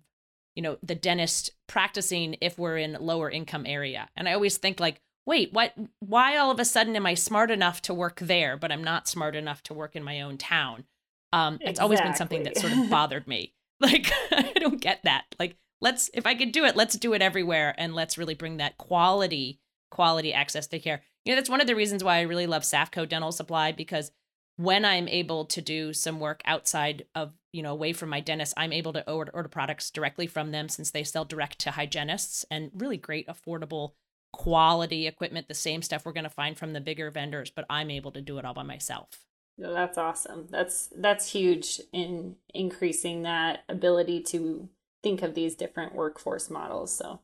you 0.55 0.61
know 0.61 0.77
the 0.83 0.95
dentist 0.95 1.51
practicing 1.67 2.37
if 2.41 2.59
we're 2.59 2.77
in 2.77 2.97
lower 2.99 3.29
income 3.29 3.65
area. 3.65 4.09
And 4.15 4.29
I 4.29 4.33
always 4.33 4.57
think 4.57 4.79
like, 4.79 5.01
wait, 5.25 5.51
what? 5.51 5.73
Why 5.99 6.37
all 6.37 6.51
of 6.51 6.59
a 6.59 6.65
sudden 6.65 6.95
am 6.95 7.05
I 7.05 7.15
smart 7.15 7.51
enough 7.51 7.81
to 7.83 7.93
work 7.93 8.19
there, 8.19 8.55
but 8.55 8.71
I'm 8.71 8.83
not 8.83 9.07
smart 9.07 9.35
enough 9.35 9.63
to 9.63 9.73
work 9.73 9.95
in 9.95 10.03
my 10.03 10.21
own 10.21 10.37
town? 10.37 10.85
Um, 11.33 11.59
it's 11.61 11.79
always 11.79 12.01
been 12.01 12.15
something 12.15 12.43
that 12.43 12.57
sort 12.57 12.73
of 12.73 12.89
bothered 12.89 13.27
me. 13.27 13.53
Like 13.81 14.11
I 14.31 14.53
don't 14.59 14.79
get 14.79 15.01
that. 15.05 15.23
Like 15.39 15.55
let's 15.81 16.11
if 16.13 16.27
I 16.27 16.35
could 16.35 16.51
do 16.51 16.65
it, 16.65 16.75
let's 16.75 16.95
do 16.95 17.13
it 17.13 17.23
everywhere 17.23 17.73
and 17.79 17.95
let's 17.95 18.15
really 18.15 18.35
bring 18.35 18.57
that 18.57 18.77
quality 18.77 19.59
quality 19.89 20.33
access 20.33 20.67
to 20.67 20.77
care. 20.77 21.01
You 21.25 21.33
know, 21.33 21.35
that's 21.35 21.49
one 21.49 21.61
of 21.61 21.67
the 21.67 21.75
reasons 21.75 22.03
why 22.03 22.17
I 22.17 22.21
really 22.21 22.47
love 22.47 22.63
Safco 22.63 23.07
Dental 23.07 23.31
Supply 23.31 23.71
because 23.71 24.11
when 24.57 24.85
I'm 24.85 25.07
able 25.07 25.45
to 25.45 25.61
do 25.61 25.93
some 25.93 26.19
work 26.19 26.41
outside 26.45 27.05
of, 27.15 27.33
you 27.53 27.63
know, 27.63 27.71
away 27.71 27.93
from 27.93 28.09
my 28.09 28.19
dentist, 28.19 28.53
I'm 28.57 28.73
able 28.73 28.93
to 28.93 29.09
order, 29.09 29.31
order 29.33 29.49
products 29.49 29.91
directly 29.91 30.27
from 30.27 30.51
them 30.51 30.69
since 30.69 30.91
they 30.91 31.03
sell 31.03 31.25
direct 31.25 31.59
to 31.59 31.71
hygienists 31.71 32.45
and 32.49 32.71
really 32.73 32.97
great, 32.97 33.27
affordable, 33.27 33.91
quality 34.33 35.07
equipment, 35.07 35.47
the 35.47 35.53
same 35.53 35.81
stuff 35.81 36.05
we're 36.05 36.11
going 36.11 36.23
to 36.23 36.29
find 36.29 36.57
from 36.57 36.73
the 36.73 36.81
bigger 36.81 37.11
vendors, 37.11 37.49
but 37.49 37.65
I'm 37.69 37.91
able 37.91 38.11
to 38.11 38.21
do 38.21 38.37
it 38.37 38.45
all 38.45 38.53
by 38.53 38.63
myself. 38.63 39.25
That's 39.57 39.97
awesome. 39.97 40.47
That's 40.49 40.89
that's 40.95 41.31
huge 41.31 41.81
in 41.91 42.37
increasing 42.53 43.21
that 43.23 43.63
ability 43.69 44.21
to 44.23 44.69
think 45.03 45.21
of 45.21 45.35
these 45.35 45.55
different 45.55 45.93
workforce 45.93 46.49
models. 46.49 46.91
So 46.95 47.19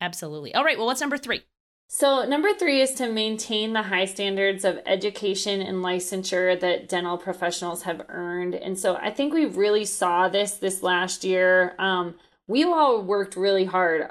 Absolutely. 0.00 0.52
All 0.54 0.64
right, 0.64 0.76
well, 0.76 0.86
what's 0.86 1.00
number 1.00 1.18
3? 1.18 1.42
So, 1.88 2.24
number 2.24 2.54
three 2.54 2.80
is 2.80 2.94
to 2.94 3.12
maintain 3.12 3.74
the 3.74 3.82
high 3.82 4.06
standards 4.06 4.64
of 4.64 4.80
education 4.86 5.60
and 5.60 5.84
licensure 5.84 6.58
that 6.58 6.88
dental 6.88 7.18
professionals 7.18 7.82
have 7.82 8.06
earned. 8.08 8.54
And 8.54 8.78
so, 8.78 8.96
I 8.96 9.10
think 9.10 9.34
we 9.34 9.44
really 9.44 9.84
saw 9.84 10.28
this 10.28 10.52
this 10.56 10.82
last 10.82 11.22
year. 11.22 11.74
Um, 11.78 12.14
we 12.46 12.64
all 12.64 13.02
worked 13.02 13.36
really 13.36 13.66
hard. 13.66 14.10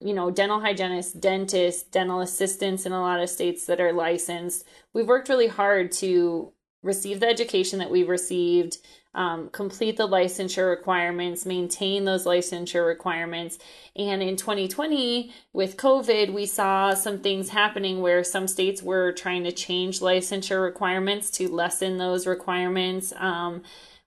You 0.00 0.14
know, 0.14 0.30
dental 0.30 0.60
hygienists, 0.60 1.12
dentists, 1.12 1.84
dental 1.84 2.20
assistants 2.20 2.84
in 2.84 2.92
a 2.92 3.00
lot 3.00 3.20
of 3.20 3.30
states 3.30 3.64
that 3.66 3.80
are 3.80 3.92
licensed. 3.92 4.66
We've 4.92 5.08
worked 5.08 5.28
really 5.28 5.48
hard 5.48 5.90
to 5.92 6.52
receive 6.82 7.20
the 7.20 7.28
education 7.28 7.78
that 7.78 7.90
we've 7.90 8.08
received, 8.08 8.78
um, 9.14 9.50
complete 9.50 9.96
the 9.96 10.08
licensure 10.08 10.70
requirements, 10.70 11.44
maintain 11.44 12.04
those 12.04 12.24
licensure 12.24 12.86
requirements. 12.86 13.58
And 13.94 14.22
in 14.22 14.36
2020, 14.36 15.32
with 15.52 15.76
COVID, 15.76 16.32
we 16.32 16.46
saw 16.46 16.94
some 16.94 17.18
things 17.18 17.50
happening 17.50 18.00
where 18.00 18.24
some 18.24 18.48
states 18.48 18.82
were 18.82 19.12
trying 19.12 19.44
to 19.44 19.52
change 19.52 20.00
licensure 20.00 20.62
requirements 20.62 21.30
to 21.32 21.48
lessen 21.48 21.98
those 21.98 22.26
requirements. 22.26 23.12
Um, 23.16 23.62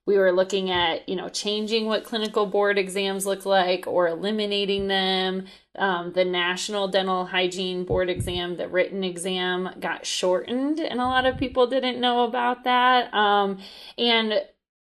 we 0.06 0.16
were 0.16 0.32
looking 0.32 0.70
at 0.70 1.06
you 1.08 1.16
know 1.16 1.28
changing 1.28 1.86
what 1.86 2.04
clinical 2.04 2.46
board 2.46 2.78
exams 2.78 3.26
look 3.26 3.44
like 3.44 3.86
or 3.86 4.08
eliminating 4.08 4.88
them. 4.88 5.46
Um, 5.76 6.12
the 6.12 6.24
national 6.24 6.88
dental 6.88 7.26
hygiene 7.26 7.84
board 7.84 8.08
exam 8.08 8.56
the 8.56 8.68
written 8.68 9.04
exam 9.04 9.68
got 9.78 10.06
shortened 10.06 10.80
and 10.80 11.00
a 11.00 11.04
lot 11.04 11.26
of 11.26 11.36
people 11.36 11.66
didn't 11.66 12.00
know 12.00 12.24
about 12.24 12.64
that. 12.64 13.12
Um, 13.12 13.58
and 13.98 14.40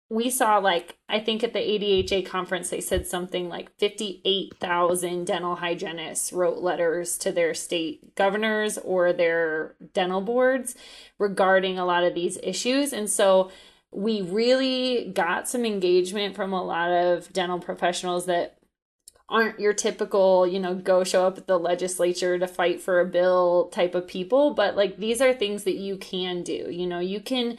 we 0.09 0.31
saw 0.31 0.59
like 0.59 0.99
I 1.09 1.19
think 1.19 1.43
at 1.43 1.53
the 1.53 1.59
ADHA 1.59 2.27
conference 2.27 2.69
they 2.69 2.81
said 2.81 3.07
something 3.07 3.49
like 3.49 3.77
58,000 3.79 5.27
dental 5.27 5.57
hygienists 5.57 6.33
wrote 6.33 6.59
letters 6.59 7.17
to 7.19 7.33
their 7.33 7.55
state 7.55 8.15
governors 8.15 8.79
or 8.79 9.13
their 9.13 9.75
dental 9.95 10.21
boards 10.21 10.77
regarding 11.19 11.79
a 11.79 11.87
lot 11.87 12.05
of 12.05 12.15
these 12.15 12.39
issues. 12.43 12.93
And 12.93 13.11
so 13.11 13.51
we 13.93 14.23
really 14.23 15.11
got 15.15 15.49
some 15.49 15.65
engagement 15.65 16.37
from 16.37 16.53
a 16.53 16.63
lot 16.63 16.91
of 16.91 17.33
dental 17.33 17.59
professionals 17.59 18.27
that 18.27 18.59
aren't 19.29 19.59
your 19.59 19.73
typical, 19.73 20.47
you 20.47 20.61
know, 20.61 20.75
go 20.75 21.03
show 21.03 21.27
up 21.27 21.39
at 21.39 21.47
the 21.47 21.59
legislature 21.59 22.39
to 22.39 22.47
fight 22.47 22.81
for 22.81 23.01
a 23.01 23.07
bill 23.07 23.69
type 23.73 23.95
of 23.95 24.07
people, 24.07 24.55
but 24.55 24.77
like 24.77 24.99
these 24.99 25.21
are 25.21 25.35
things 25.35 25.65
that 25.65 25.77
you 25.77 25.97
can 25.97 26.43
do. 26.43 26.69
You 26.71 26.87
know, 26.87 27.01
you 27.01 27.21
can 27.21 27.59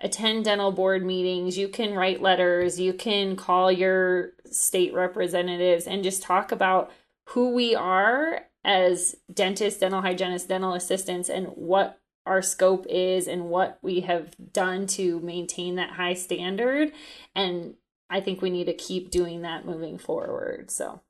attend 0.00 0.44
dental 0.44 0.72
board 0.72 1.04
meetings, 1.04 1.56
you 1.56 1.68
can 1.68 1.94
write 1.94 2.20
letters, 2.20 2.78
you 2.78 2.92
can 2.92 3.34
call 3.34 3.72
your 3.72 4.32
state 4.50 4.92
representatives 4.92 5.86
and 5.86 6.04
just 6.04 6.22
talk 6.22 6.52
about 6.52 6.90
who 7.30 7.54
we 7.54 7.74
are 7.74 8.42
as 8.62 9.16
dentists, 9.32 9.80
dental 9.80 10.02
hygienists, 10.02 10.48
dental 10.48 10.74
assistants, 10.74 11.30
and 11.30 11.46
what 11.48 11.98
our 12.26 12.42
scope 12.42 12.86
is 12.88 13.28
and 13.28 13.48
what 13.48 13.78
we 13.82 14.00
have 14.00 14.34
done 14.52 14.86
to 14.88 15.20
maintain 15.20 15.76
that 15.76 15.90
high 15.90 16.14
standard. 16.14 16.92
And 17.34 17.74
I 18.10 18.20
think 18.20 18.42
we 18.42 18.50
need 18.50 18.66
to 18.66 18.74
keep 18.74 19.10
doing 19.10 19.42
that 19.42 19.64
moving 19.64 19.96
forward. 19.96 20.70
So, 20.70 21.00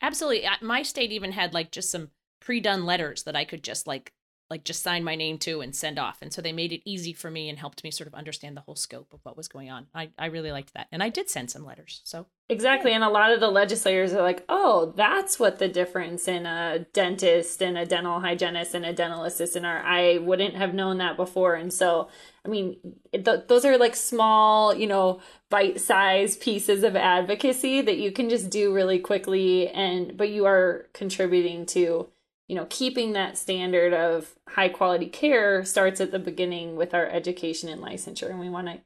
absolutely. 0.00 0.48
My 0.60 0.82
state 0.82 1.12
even 1.12 1.32
had 1.32 1.52
like 1.52 1.70
just 1.70 1.90
some 1.90 2.10
pre 2.40 2.60
done 2.60 2.86
letters 2.86 3.24
that 3.24 3.36
I 3.36 3.44
could 3.44 3.62
just 3.62 3.86
like 3.86 4.12
like 4.50 4.64
just 4.64 4.82
sign 4.82 5.02
my 5.02 5.14
name 5.14 5.38
to 5.38 5.60
and 5.60 5.74
send 5.74 5.98
off. 5.98 6.18
And 6.20 6.32
so 6.32 6.42
they 6.42 6.52
made 6.52 6.72
it 6.72 6.82
easy 6.84 7.12
for 7.12 7.30
me 7.30 7.48
and 7.48 7.58
helped 7.58 7.82
me 7.84 7.90
sort 7.90 8.06
of 8.06 8.14
understand 8.14 8.56
the 8.56 8.60
whole 8.60 8.76
scope 8.76 9.12
of 9.12 9.20
what 9.22 9.36
was 9.36 9.48
going 9.48 9.70
on. 9.70 9.86
I, 9.94 10.10
I 10.18 10.26
really 10.26 10.52
liked 10.52 10.74
that. 10.74 10.88
And 10.92 11.02
I 11.02 11.08
did 11.08 11.30
send 11.30 11.50
some 11.50 11.64
letters. 11.64 12.02
So 12.04 12.26
Exactly. 12.52 12.92
And 12.92 13.02
a 13.02 13.08
lot 13.08 13.32
of 13.32 13.40
the 13.40 13.48
legislators 13.48 14.12
are 14.12 14.20
like, 14.20 14.44
oh, 14.48 14.92
that's 14.94 15.38
what 15.38 15.58
the 15.58 15.68
difference 15.68 16.28
in 16.28 16.44
a 16.44 16.84
dentist 16.92 17.62
and 17.62 17.78
a 17.78 17.86
dental 17.86 18.20
hygienist 18.20 18.74
and 18.74 18.84
a 18.84 18.92
dental 18.92 19.24
assistant 19.24 19.64
are. 19.64 19.78
I 19.78 20.18
wouldn't 20.18 20.54
have 20.54 20.74
known 20.74 20.98
that 20.98 21.16
before. 21.16 21.54
And 21.54 21.72
so, 21.72 22.08
I 22.44 22.48
mean, 22.48 22.76
th- 23.12 23.46
those 23.48 23.64
are 23.64 23.78
like 23.78 23.96
small, 23.96 24.74
you 24.74 24.86
know, 24.86 25.20
bite 25.48 25.80
sized 25.80 26.42
pieces 26.42 26.82
of 26.82 26.94
advocacy 26.94 27.80
that 27.80 27.96
you 27.96 28.12
can 28.12 28.28
just 28.28 28.50
do 28.50 28.74
really 28.74 28.98
quickly. 28.98 29.68
And, 29.68 30.14
but 30.14 30.28
you 30.28 30.44
are 30.44 30.88
contributing 30.92 31.64
to 31.66 32.08
you 32.48 32.56
know, 32.56 32.66
keeping 32.68 33.12
that 33.12 33.38
standard 33.38 33.94
of 33.94 34.34
high 34.48 34.68
quality 34.68 35.06
care 35.06 35.64
starts 35.64 36.00
at 36.00 36.10
the 36.10 36.18
beginning 36.18 36.76
with 36.76 36.94
our 36.94 37.06
education 37.06 37.68
and 37.68 37.82
licensure, 37.82 38.30
and 38.30 38.40
we 38.40 38.50
want 38.50 38.66
to 38.68 38.80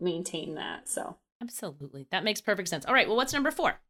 maintain 0.00 0.54
that. 0.54 0.88
So, 0.88 1.16
absolutely, 1.42 2.06
that 2.10 2.24
makes 2.24 2.40
perfect 2.40 2.68
sense. 2.68 2.86
All 2.86 2.94
right, 2.94 3.08
well, 3.08 3.16
what's 3.16 3.32
number 3.32 3.50
four? 3.50 3.80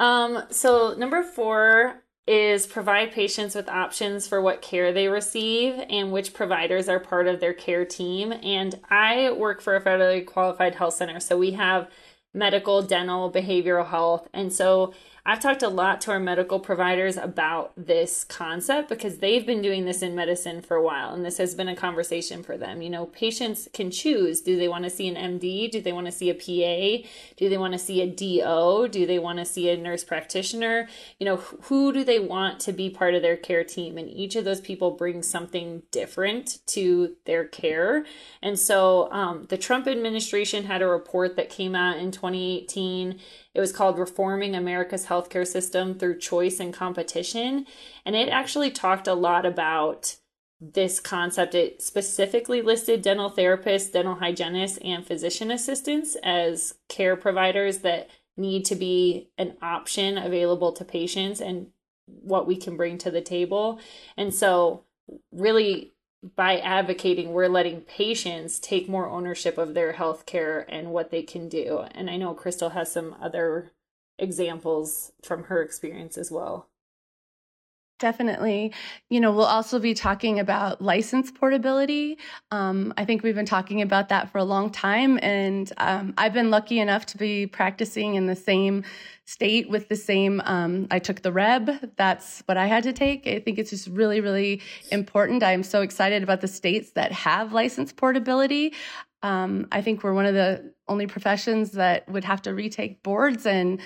Um, 0.00 0.44
so 0.50 0.94
number 0.98 1.22
four 1.22 2.02
is 2.26 2.66
provide 2.66 3.12
patients 3.12 3.54
with 3.54 3.68
options 3.68 4.26
for 4.26 4.40
what 4.40 4.62
care 4.62 4.92
they 4.92 5.08
receive 5.08 5.74
and 5.90 6.10
which 6.10 6.32
providers 6.32 6.88
are 6.88 6.98
part 6.98 7.28
of 7.28 7.38
their 7.38 7.52
care 7.52 7.84
team. 7.84 8.32
And 8.32 8.80
I 8.88 9.30
work 9.32 9.60
for 9.60 9.76
a 9.76 9.80
federally 9.80 10.24
qualified 10.24 10.74
health 10.74 10.94
center, 10.94 11.20
so 11.20 11.36
we 11.36 11.52
have 11.52 11.90
medical, 12.32 12.82
dental, 12.82 13.30
behavioral 13.30 13.86
health, 13.86 14.28
and 14.32 14.52
so 14.52 14.92
I've 15.26 15.40
talked 15.40 15.62
a 15.62 15.70
lot 15.70 16.02
to 16.02 16.10
our 16.10 16.20
medical 16.20 16.60
providers 16.60 17.16
about 17.16 17.72
this 17.78 18.24
concept 18.24 18.90
because 18.90 19.18
they've 19.18 19.46
been 19.46 19.62
doing 19.62 19.86
this 19.86 20.02
in 20.02 20.14
medicine 20.14 20.60
for 20.60 20.76
a 20.76 20.82
while 20.82 21.14
and 21.14 21.24
this 21.24 21.38
has 21.38 21.54
been 21.54 21.68
a 21.68 21.74
conversation 21.74 22.42
for 22.42 22.58
them. 22.58 22.82
You 22.82 22.90
know, 22.90 23.06
patients 23.06 23.66
can 23.72 23.90
choose 23.90 24.42
do 24.42 24.58
they 24.58 24.68
want 24.68 24.84
to 24.84 24.90
see 24.90 25.08
an 25.08 25.14
MD? 25.14 25.70
Do 25.70 25.80
they 25.80 25.92
want 25.94 26.04
to 26.06 26.12
see 26.12 26.28
a 26.28 26.34
PA? 26.34 27.08
Do 27.38 27.48
they 27.48 27.56
want 27.56 27.72
to 27.72 27.78
see 27.78 28.02
a 28.02 28.06
DO? 28.06 28.88
Do 28.88 29.06
they 29.06 29.18
want 29.18 29.38
to 29.38 29.46
see 29.46 29.70
a 29.70 29.78
nurse 29.78 30.04
practitioner? 30.04 30.90
You 31.18 31.24
know, 31.24 31.36
who 31.36 31.90
do 31.90 32.04
they 32.04 32.20
want 32.20 32.60
to 32.60 32.74
be 32.74 32.90
part 32.90 33.14
of 33.14 33.22
their 33.22 33.38
care 33.38 33.64
team? 33.64 33.96
And 33.96 34.10
each 34.10 34.36
of 34.36 34.44
those 34.44 34.60
people 34.60 34.90
brings 34.90 35.26
something 35.26 35.84
different 35.90 36.58
to 36.66 37.16
their 37.24 37.46
care. 37.46 38.04
And 38.42 38.58
so 38.58 39.10
um, 39.10 39.46
the 39.48 39.56
Trump 39.56 39.86
administration 39.86 40.64
had 40.64 40.82
a 40.82 40.86
report 40.86 41.36
that 41.36 41.48
came 41.48 41.74
out 41.74 41.96
in 41.96 42.10
2018 42.10 43.18
it 43.54 43.60
was 43.60 43.72
called 43.72 43.98
Reforming 43.98 44.54
America's 44.54 45.06
Healthcare 45.06 45.46
System 45.46 45.94
Through 45.94 46.18
Choice 46.18 46.58
and 46.60 46.74
Competition. 46.74 47.66
And 48.04 48.16
it 48.16 48.28
actually 48.28 48.70
talked 48.70 49.06
a 49.06 49.14
lot 49.14 49.46
about 49.46 50.16
this 50.60 50.98
concept. 51.00 51.54
It 51.54 51.80
specifically 51.80 52.62
listed 52.62 53.02
dental 53.02 53.30
therapists, 53.30 53.92
dental 53.92 54.16
hygienists, 54.16 54.78
and 54.78 55.06
physician 55.06 55.50
assistants 55.50 56.16
as 56.22 56.74
care 56.88 57.16
providers 57.16 57.78
that 57.78 58.08
need 58.36 58.64
to 58.64 58.74
be 58.74 59.28
an 59.38 59.56
option 59.62 60.18
available 60.18 60.72
to 60.72 60.84
patients 60.84 61.40
and 61.40 61.68
what 62.06 62.46
we 62.46 62.56
can 62.56 62.76
bring 62.76 62.98
to 62.98 63.10
the 63.10 63.20
table. 63.20 63.78
And 64.16 64.34
so, 64.34 64.84
really, 65.32 65.93
by 66.36 66.58
advocating, 66.58 67.32
we're 67.32 67.48
letting 67.48 67.82
patients 67.82 68.58
take 68.58 68.88
more 68.88 69.08
ownership 69.08 69.58
of 69.58 69.74
their 69.74 69.92
health 69.92 70.26
care 70.26 70.64
and 70.68 70.90
what 70.90 71.10
they 71.10 71.22
can 71.22 71.48
do. 71.48 71.84
And 71.92 72.08
I 72.08 72.16
know 72.16 72.34
Crystal 72.34 72.70
has 72.70 72.90
some 72.90 73.14
other 73.20 73.72
examples 74.18 75.12
from 75.22 75.44
her 75.44 75.62
experience 75.62 76.16
as 76.16 76.30
well. 76.30 76.68
Definitely. 78.00 78.72
You 79.08 79.20
know, 79.20 79.30
we'll 79.30 79.44
also 79.44 79.78
be 79.78 79.94
talking 79.94 80.40
about 80.40 80.82
license 80.82 81.30
portability. 81.30 82.18
Um, 82.50 82.92
I 82.96 83.04
think 83.04 83.22
we've 83.22 83.36
been 83.36 83.46
talking 83.46 83.82
about 83.82 84.08
that 84.08 84.32
for 84.32 84.38
a 84.38 84.44
long 84.44 84.70
time. 84.70 85.18
And 85.22 85.72
um, 85.78 86.12
I've 86.18 86.32
been 86.32 86.50
lucky 86.50 86.80
enough 86.80 87.06
to 87.06 87.16
be 87.16 87.46
practicing 87.46 88.16
in 88.16 88.26
the 88.26 88.34
same 88.34 88.82
state 89.26 89.70
with 89.70 89.88
the 89.88 89.96
same. 89.96 90.42
Um, 90.44 90.88
I 90.90 90.98
took 90.98 91.22
the 91.22 91.30
WREB. 91.30 91.92
That's 91.96 92.42
what 92.46 92.56
I 92.56 92.66
had 92.66 92.82
to 92.82 92.92
take. 92.92 93.28
I 93.28 93.38
think 93.38 93.58
it's 93.58 93.70
just 93.70 93.86
really, 93.88 94.20
really 94.20 94.60
important. 94.90 95.44
I'm 95.44 95.62
so 95.62 95.80
excited 95.80 96.22
about 96.24 96.40
the 96.40 96.48
states 96.48 96.90
that 96.92 97.12
have 97.12 97.52
license 97.52 97.92
portability. 97.92 98.74
Um, 99.22 99.68
I 99.72 99.80
think 99.80 100.02
we're 100.02 100.12
one 100.12 100.26
of 100.26 100.34
the 100.34 100.74
only 100.88 101.06
professions 101.06 101.70
that 101.72 102.06
would 102.10 102.24
have 102.24 102.42
to 102.42 102.52
retake 102.52 103.02
boards, 103.02 103.46
and 103.46 103.80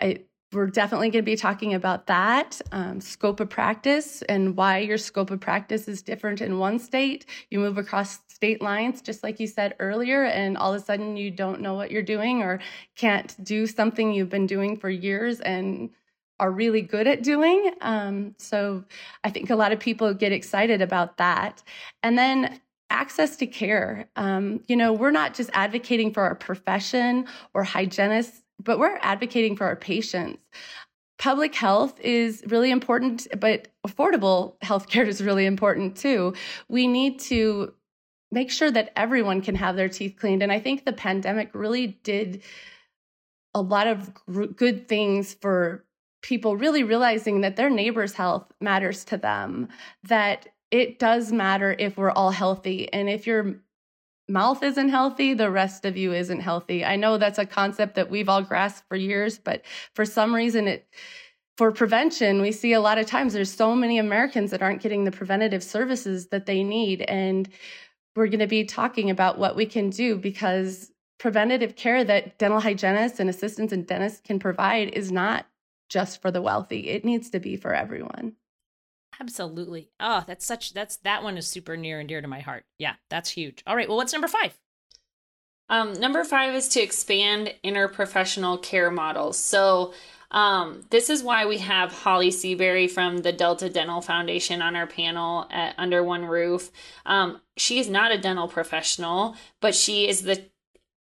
I, 0.00 0.20
we're 0.54 0.68
definitely 0.68 1.10
going 1.10 1.24
to 1.24 1.30
be 1.30 1.36
talking 1.36 1.74
about 1.74 2.06
that 2.06 2.60
um, 2.72 3.00
scope 3.00 3.40
of 3.40 3.50
practice 3.50 4.22
and 4.22 4.56
why 4.56 4.78
your 4.78 4.98
scope 4.98 5.30
of 5.30 5.40
practice 5.40 5.88
is 5.88 6.02
different 6.02 6.40
in 6.40 6.58
one 6.58 6.78
state. 6.78 7.26
You 7.50 7.58
move 7.58 7.78
across 7.78 8.20
state 8.28 8.62
lines, 8.62 9.02
just 9.02 9.22
like 9.22 9.40
you 9.40 9.46
said 9.46 9.74
earlier, 9.78 10.24
and 10.24 10.56
all 10.56 10.72
of 10.72 10.80
a 10.80 10.84
sudden 10.84 11.16
you 11.16 11.30
don't 11.30 11.60
know 11.60 11.74
what 11.74 11.90
you're 11.90 12.02
doing 12.02 12.42
or 12.42 12.60
can't 12.96 13.42
do 13.44 13.66
something 13.66 14.12
you've 14.12 14.30
been 14.30 14.46
doing 14.46 14.76
for 14.76 14.90
years 14.90 15.40
and 15.40 15.90
are 16.40 16.50
really 16.50 16.82
good 16.82 17.06
at 17.06 17.22
doing. 17.22 17.72
Um, 17.80 18.34
so 18.38 18.84
I 19.22 19.30
think 19.30 19.50
a 19.50 19.56
lot 19.56 19.72
of 19.72 19.80
people 19.80 20.12
get 20.14 20.32
excited 20.32 20.82
about 20.82 21.16
that. 21.18 21.62
And 22.02 22.18
then 22.18 22.60
access 22.94 23.36
to 23.36 23.46
care. 23.46 24.08
Um, 24.14 24.60
you 24.68 24.76
know, 24.76 24.92
we're 24.92 25.10
not 25.10 25.34
just 25.34 25.50
advocating 25.52 26.12
for 26.12 26.22
our 26.22 26.36
profession 26.36 27.26
or 27.52 27.64
hygienists, 27.64 28.43
but 28.62 28.78
we're 28.78 28.98
advocating 29.02 29.56
for 29.56 29.66
our 29.66 29.76
patients. 29.76 30.38
Public 31.18 31.54
health 31.54 31.98
is 32.00 32.42
really 32.48 32.70
important, 32.70 33.26
but 33.38 33.68
affordable 33.86 34.58
healthcare 34.60 35.06
is 35.08 35.22
really 35.22 35.46
important 35.46 35.96
too. 35.96 36.34
We 36.68 36.86
need 36.86 37.20
to 37.20 37.74
make 38.30 38.50
sure 38.50 38.70
that 38.70 38.92
everyone 38.96 39.40
can 39.40 39.54
have 39.54 39.76
their 39.76 39.88
teeth 39.88 40.16
cleaned. 40.18 40.42
And 40.42 40.50
I 40.50 40.58
think 40.58 40.84
the 40.84 40.92
pandemic 40.92 41.50
really 41.54 41.98
did 42.02 42.42
a 43.54 43.62
lot 43.62 43.86
of 43.86 44.12
good 44.56 44.88
things 44.88 45.34
for 45.34 45.84
people 46.20 46.56
really 46.56 46.82
realizing 46.82 47.42
that 47.42 47.54
their 47.54 47.70
neighbor's 47.70 48.14
health 48.14 48.50
matters 48.60 49.04
to 49.04 49.16
them, 49.16 49.68
that 50.02 50.48
it 50.70 50.98
does 50.98 51.30
matter 51.30 51.76
if 51.78 51.96
we're 51.96 52.10
all 52.10 52.30
healthy. 52.30 52.92
And 52.92 53.08
if 53.08 53.26
your 53.26 53.60
mouth 54.28 54.62
isn't 54.62 54.88
healthy, 54.88 55.34
the 55.34 55.50
rest 55.50 55.84
of 55.84 55.96
you 55.96 56.12
isn't 56.12 56.40
healthy. 56.40 56.84
I 56.84 56.96
know 56.96 57.18
that's 57.18 57.38
a 57.38 57.46
concept 57.46 57.94
that 57.96 58.10
we've 58.10 58.28
all 58.28 58.42
grasped 58.42 58.88
for 58.88 58.96
years, 58.96 59.38
but 59.38 59.62
for 59.94 60.04
some 60.04 60.34
reason 60.34 60.68
it 60.68 60.88
for 61.56 61.70
prevention, 61.70 62.42
we 62.42 62.50
see 62.50 62.72
a 62.72 62.80
lot 62.80 62.98
of 62.98 63.06
times 63.06 63.32
there's 63.32 63.52
so 63.52 63.76
many 63.76 63.98
Americans 63.98 64.50
that 64.50 64.62
aren't 64.62 64.82
getting 64.82 65.04
the 65.04 65.12
preventative 65.12 65.62
services 65.62 66.28
that 66.28 66.46
they 66.46 66.64
need. 66.64 67.02
And 67.02 67.48
we're 68.16 68.26
going 68.26 68.40
to 68.40 68.46
be 68.46 68.64
talking 68.64 69.10
about 69.10 69.38
what 69.38 69.56
we 69.56 69.66
can 69.66 69.90
do 69.90 70.16
because 70.16 70.90
preventative 71.18 71.76
care 71.76 72.02
that 72.04 72.38
dental 72.38 72.60
hygienists 72.60 73.20
and 73.20 73.30
assistants 73.30 73.72
and 73.72 73.86
dentists 73.86 74.20
can 74.20 74.38
provide 74.38 74.88
is 74.88 75.12
not 75.12 75.46
just 75.88 76.20
for 76.20 76.30
the 76.30 76.42
wealthy. 76.42 76.88
It 76.88 77.04
needs 77.04 77.30
to 77.30 77.40
be 77.40 77.56
for 77.56 77.72
everyone. 77.72 78.34
Absolutely. 79.24 79.88
Oh, 79.98 80.22
that's 80.26 80.44
such 80.44 80.74
that's 80.74 80.96
that 80.98 81.22
one 81.22 81.38
is 81.38 81.46
super 81.46 81.78
near 81.78 81.98
and 81.98 82.06
dear 82.08 82.20
to 82.20 82.28
my 82.28 82.40
heart. 82.40 82.64
Yeah, 82.78 82.94
that's 83.08 83.30
huge. 83.30 83.62
All 83.66 83.74
right, 83.74 83.88
well, 83.88 83.96
what's 83.96 84.12
number 84.12 84.28
5? 84.28 84.58
Um, 85.70 85.94
number 85.94 86.24
five 86.24 86.54
is 86.54 86.68
to 86.68 86.82
expand 86.82 87.54
interprofessional 87.64 88.62
care 88.62 88.90
models. 88.90 89.38
So, 89.38 89.94
um, 90.30 90.84
this 90.90 91.08
is 91.08 91.22
why 91.22 91.46
we 91.46 91.56
have 91.58 91.90
Holly 91.90 92.30
Seabury 92.30 92.86
from 92.86 93.18
the 93.18 93.32
Delta 93.32 93.70
Dental 93.70 94.02
Foundation 94.02 94.60
on 94.60 94.76
our 94.76 94.86
panel 94.86 95.46
at 95.50 95.74
Under 95.78 96.02
One 96.02 96.26
Roof. 96.26 96.70
Um, 97.06 97.40
she 97.56 97.78
is 97.78 97.88
not 97.88 98.12
a 98.12 98.18
dental 98.18 98.46
professional, 98.46 99.36
but 99.62 99.74
she 99.74 100.06
is 100.06 100.22
the 100.22 100.44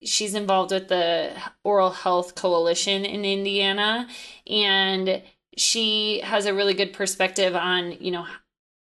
she's 0.02 0.34
involved 0.34 0.72
with 0.72 0.88
the 0.88 1.32
Oral 1.64 1.90
Health 1.90 2.34
Coalition 2.34 3.06
in 3.06 3.24
Indiana, 3.24 4.08
and 4.46 5.22
she 5.56 6.20
has 6.20 6.46
a 6.46 6.54
really 6.54 6.74
good 6.74 6.92
perspective 6.92 7.54
on, 7.54 7.92
you 8.00 8.10
know, 8.10 8.26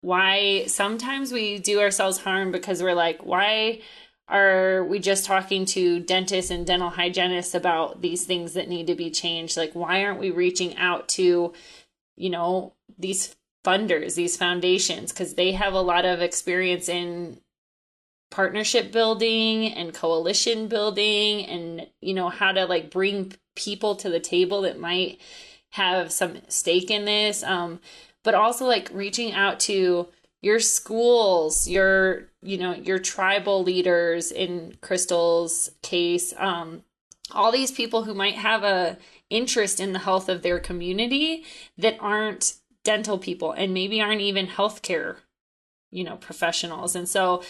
why 0.02 0.64
sometimes 0.66 1.32
we 1.32 1.58
do 1.58 1.80
ourselves 1.80 2.18
harm 2.18 2.52
because 2.52 2.82
we're 2.82 2.94
like, 2.94 3.24
why 3.24 3.80
are 4.28 4.84
we 4.84 4.98
just 4.98 5.24
talking 5.24 5.66
to 5.66 6.00
dentists 6.00 6.50
and 6.50 6.66
dental 6.66 6.88
hygienists 6.88 7.54
about 7.54 8.00
these 8.00 8.24
things 8.24 8.54
that 8.54 8.68
need 8.68 8.86
to 8.86 8.94
be 8.94 9.10
changed? 9.10 9.56
Like, 9.56 9.72
why 9.74 10.04
aren't 10.04 10.20
we 10.20 10.30
reaching 10.30 10.76
out 10.76 11.08
to, 11.10 11.52
you 12.16 12.30
know, 12.30 12.72
these 12.98 13.34
funders, 13.64 14.14
these 14.14 14.36
foundations? 14.36 15.12
Because 15.12 15.34
they 15.34 15.52
have 15.52 15.74
a 15.74 15.80
lot 15.80 16.04
of 16.04 16.22
experience 16.22 16.88
in 16.88 17.40
partnership 18.30 18.92
building 18.92 19.74
and 19.74 19.92
coalition 19.92 20.68
building 20.68 21.44
and, 21.46 21.88
you 22.00 22.14
know, 22.14 22.28
how 22.28 22.52
to 22.52 22.64
like 22.66 22.90
bring 22.90 23.32
people 23.56 23.96
to 23.96 24.08
the 24.08 24.20
table 24.20 24.62
that 24.62 24.78
might 24.78 25.20
have 25.70 26.12
some 26.12 26.38
stake 26.48 26.90
in 26.90 27.04
this 27.04 27.42
um 27.42 27.80
but 28.22 28.34
also 28.34 28.66
like 28.66 28.90
reaching 28.92 29.32
out 29.32 29.60
to 29.60 30.08
your 30.42 30.58
schools 30.58 31.68
your 31.68 32.28
you 32.42 32.58
know 32.58 32.74
your 32.74 32.98
tribal 32.98 33.62
leaders 33.62 34.32
in 34.32 34.74
crystal's 34.80 35.70
case 35.82 36.34
um 36.38 36.82
all 37.32 37.52
these 37.52 37.70
people 37.70 38.04
who 38.04 38.14
might 38.14 38.34
have 38.34 38.64
a 38.64 38.98
interest 39.28 39.78
in 39.78 39.92
the 39.92 40.00
health 40.00 40.28
of 40.28 40.42
their 40.42 40.58
community 40.58 41.44
that 41.78 41.96
aren't 42.00 42.54
dental 42.82 43.18
people 43.18 43.52
and 43.52 43.72
maybe 43.72 44.00
aren't 44.00 44.20
even 44.20 44.46
healthcare 44.46 45.16
you 45.90 46.04
know 46.04 46.16
professionals. 46.16 46.94
And 46.94 47.08
so 47.08 47.42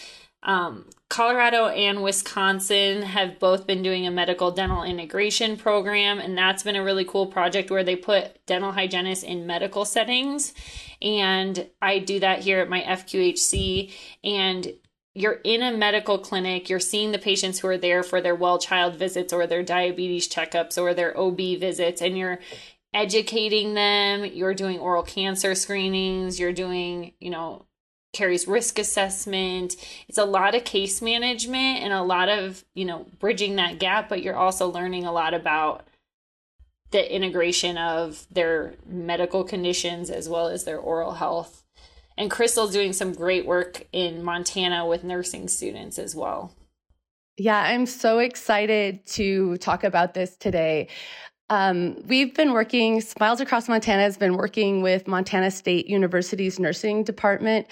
um, 0.42 0.86
Colorado 1.08 1.68
and 1.68 2.02
Wisconsin 2.02 3.02
have 3.02 3.38
both 3.38 3.66
been 3.66 3.82
doing 3.82 4.06
a 4.06 4.10
medical 4.10 4.50
dental 4.50 4.82
integration 4.84 5.56
program, 5.56 6.18
and 6.18 6.36
that's 6.36 6.62
been 6.62 6.76
a 6.76 6.84
really 6.84 7.04
cool 7.04 7.26
project 7.26 7.70
where 7.70 7.84
they 7.84 7.96
put 7.96 8.44
dental 8.46 8.72
hygienists 8.72 9.22
in 9.22 9.46
medical 9.46 9.84
settings. 9.84 10.54
And 11.02 11.68
I 11.82 11.98
do 11.98 12.20
that 12.20 12.40
here 12.40 12.60
at 12.60 12.70
my 12.70 12.80
FQHC. 12.80 13.92
And 14.24 14.72
you're 15.14 15.40
in 15.44 15.62
a 15.62 15.76
medical 15.76 16.18
clinic, 16.18 16.70
you're 16.70 16.80
seeing 16.80 17.12
the 17.12 17.18
patients 17.18 17.58
who 17.58 17.68
are 17.68 17.78
there 17.78 18.02
for 18.02 18.20
their 18.20 18.34
well 18.34 18.58
child 18.58 18.94
visits 18.96 19.32
or 19.32 19.46
their 19.46 19.62
diabetes 19.62 20.28
checkups 20.28 20.80
or 20.80 20.94
their 20.94 21.18
OB 21.18 21.38
visits, 21.58 22.00
and 22.00 22.16
you're 22.16 22.38
educating 22.94 23.74
them, 23.74 24.24
you're 24.24 24.54
doing 24.54 24.78
oral 24.78 25.02
cancer 25.02 25.54
screenings, 25.54 26.38
you're 26.40 26.52
doing, 26.52 27.12
you 27.20 27.30
know, 27.30 27.66
caries 28.12 28.48
risk 28.48 28.78
assessment. 28.78 29.76
It's 30.08 30.18
a 30.18 30.24
lot 30.24 30.54
of 30.54 30.64
case 30.64 31.00
management 31.00 31.78
and 31.82 31.92
a 31.92 32.02
lot 32.02 32.28
of 32.28 32.64
you 32.74 32.84
know 32.84 33.06
bridging 33.18 33.56
that 33.56 33.78
gap 33.78 34.08
but 34.08 34.22
you're 34.22 34.36
also 34.36 34.68
learning 34.68 35.04
a 35.04 35.12
lot 35.12 35.34
about 35.34 35.86
the 36.90 37.14
integration 37.14 37.78
of 37.78 38.26
their 38.32 38.74
medical 38.84 39.44
conditions 39.44 40.10
as 40.10 40.28
well 40.28 40.48
as 40.48 40.64
their 40.64 40.78
oral 40.78 41.12
health. 41.12 41.62
And 42.18 42.30
crystal's 42.30 42.72
doing 42.72 42.92
some 42.92 43.12
great 43.12 43.46
work 43.46 43.86
in 43.92 44.22
montana 44.22 44.86
with 44.86 45.04
nursing 45.04 45.48
students 45.48 45.98
as 45.98 46.14
well. 46.14 46.52
Yeah 47.36 47.62
i'm 47.62 47.86
so 47.86 48.18
excited 48.18 49.06
to 49.06 49.56
talk 49.58 49.84
about 49.84 50.14
this 50.14 50.36
today. 50.36 50.88
Um, 51.50 51.96
we've 52.06 52.32
been 52.32 52.52
working, 52.52 53.00
Smiles 53.00 53.40
Across 53.40 53.68
Montana 53.68 54.02
has 54.02 54.16
been 54.16 54.36
working 54.36 54.82
with 54.82 55.08
Montana 55.08 55.50
State 55.50 55.88
University's 55.88 56.60
nursing 56.60 57.02
department 57.02 57.66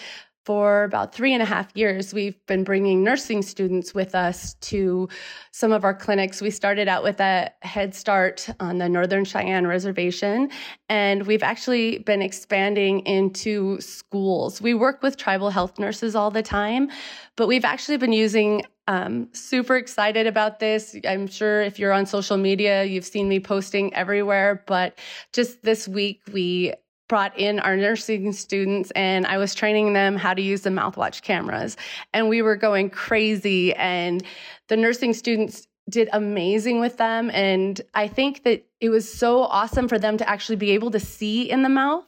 for 0.49 0.85
about 0.85 1.15
three 1.15 1.35
and 1.35 1.43
a 1.43 1.45
half 1.45 1.69
years, 1.75 2.15
we've 2.15 2.39
been 2.47 2.65
bringing 2.65 3.05
nursing 3.05 3.43
students 3.43 3.93
with 3.93 4.15
us 4.15 4.55
to 4.55 5.07
some 5.51 5.73
of 5.73 5.85
our 5.85 5.93
clinics. 5.93 6.41
We 6.41 6.51
started 6.51 6.89
out 6.89 7.03
with 7.03 7.21
a 7.21 7.51
Head 7.61 7.95
Start 7.95 8.49
on 8.59 8.79
the 8.79 8.89
Northern 8.89 9.27
Cheyenne 9.27 9.67
Reservation, 9.67 10.49
and 10.89 11.27
we've 11.27 11.43
actually 11.43 11.99
been 11.99 12.23
expanding 12.23 13.01
into 13.01 13.79
schools. 13.83 14.63
We 14.63 14.73
work 14.73 15.03
with 15.03 15.19
tribal 15.19 15.51
health 15.51 15.79
nurses 15.79 16.17
all 16.17 16.31
the 16.31 16.43
time, 16.43 16.89
but 17.37 17.47
we've 17.47 17.67
actually 17.67 17.99
been 17.99 18.15
using 18.15 18.63
um, 18.87 19.29
super 19.35 19.77
excited 19.77 20.27
about 20.27 20.61
this. 20.61 20.97
I'm 21.07 21.27
sure 21.27 21.61
if 21.61 21.79
you're 21.79 21.93
on 21.93 22.07
social 22.07 22.39
media, 22.39 22.85
you've 22.85 23.05
seen 23.05 23.29
me 23.29 23.39
posting 23.39 23.93
everywhere. 23.93 24.65
But 24.67 24.99
just 25.35 25.63
this 25.63 25.87
week, 25.87 26.23
we 26.33 26.73
brought 27.09 27.39
in 27.39 27.59
our 27.61 27.77
nursing 27.77 28.33
students 28.33 28.91
and 28.93 29.27
I 29.27 29.39
was 29.39 29.55
training 29.55 29.95
them 29.95 30.17
how 30.17 30.35
to 30.35 30.43
use 30.43 30.61
the 30.61 30.71
mouthwatch 30.71 31.23
cameras. 31.23 31.77
And 32.13 32.29
we 32.29 32.43
were 32.43 32.57
going 32.57 32.91
crazy. 32.91 33.75
And 33.75 34.23
the 34.69 34.77
nursing 34.77 35.15
students 35.15 35.67
did 35.89 36.11
amazing 36.13 36.81
with 36.81 36.99
them. 36.99 37.31
And 37.33 37.81
I 37.95 38.09
think 38.09 38.45
that 38.45 38.67
it 38.81 38.91
was 38.91 39.11
so 39.13 39.43
awesome 39.43 39.89
for 39.89 39.99
them 39.99 40.19
to 40.19 40.29
actually 40.29 40.57
be 40.57 40.73
able 40.73 40.91
to 40.91 41.01
see 41.01 41.51
in 41.51 41.63
the 41.63 41.69
mouth. 41.71 42.05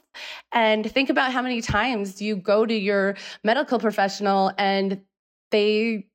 And 0.51 0.89
think 0.89 1.09
about 1.09 1.31
how 1.31 1.41
many 1.41 1.61
times 1.61 2.21
you 2.21 2.35
go 2.35 2.65
to 2.65 2.73
your 2.73 3.15
medical 3.43 3.79
professional 3.79 4.51
and 4.57 5.01
they 5.49 6.07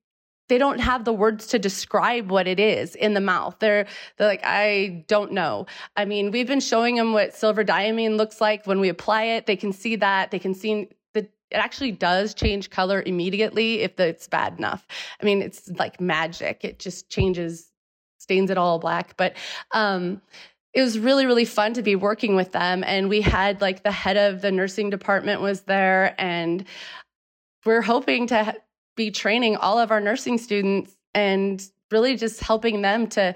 they 0.49 0.59
don't 0.59 0.79
have 0.79 1.05
the 1.05 1.13
words 1.13 1.47
to 1.49 1.59
describe 1.59 2.31
what 2.31 2.47
it 2.47 2.61
is 2.61 2.95
in 2.95 3.15
the 3.15 3.21
mouth. 3.21 3.57
They're 3.59 3.87
they're 4.17 4.29
like, 4.29 4.43
I 4.45 5.05
don't 5.09 5.33
know. 5.33 5.67
I 5.97 6.05
mean, 6.05 6.31
we've 6.31 6.47
been 6.47 6.61
showing 6.61 6.97
them 6.97 7.13
what 7.13 7.35
silver 7.35 7.65
diamine 7.65 8.17
looks 8.17 8.41
like 8.41 8.67
when 8.67 8.81
we 8.81 8.89
apply 8.89 9.25
it. 9.25 9.47
They 9.47 9.57
can 9.57 9.73
see 9.73 9.97
that. 9.97 10.31
They 10.31 10.39
can 10.39 10.55
see 10.55 10.89
that 11.15 11.25
it 11.25 11.57
actually 11.57 11.93
does 11.93 12.35
change 12.35 12.71
color 12.71 13.03
immediately 13.05 13.81
if 13.81 13.99
it's 13.99 14.29
bad 14.29 14.59
enough. 14.59 14.87
I 15.21 15.25
mean, 15.25 15.43
it's 15.43 15.69
like 15.71 16.01
magic. 16.01 16.65
It 16.65 16.79
just 16.79 17.09
changes, 17.09 17.73
stains 18.19 18.51
it 18.51 18.59
all 18.59 18.79
black. 18.79 19.17
But 19.17 19.35
um, 19.73 20.21
it 20.75 20.83
was 20.83 20.99
really 20.99 21.25
really 21.25 21.47
fun 21.47 21.73
to 21.73 21.83
be 21.83 21.97
working 21.97 22.37
with 22.37 22.53
them 22.53 22.85
and 22.85 23.09
we 23.09 23.23
had 23.23 23.63
like 23.63 23.83
the 23.83 23.91
head 23.91 24.19
of 24.19 24.43
the 24.43 24.53
nursing 24.53 24.91
department 24.91 25.41
was 25.41 25.63
there 25.63 26.15
and 26.19 26.67
we're 27.65 27.81
hoping 27.81 28.27
to 28.27 28.55
be 28.97 29.11
training 29.11 29.57
all 29.57 29.79
of 29.79 29.91
our 29.91 30.01
nursing 30.01 30.39
students 30.39 30.97
and 31.15 31.63
really 31.91 32.17
just 32.17 32.41
helping 32.41 32.83
them 32.83 33.07
to 33.07 33.35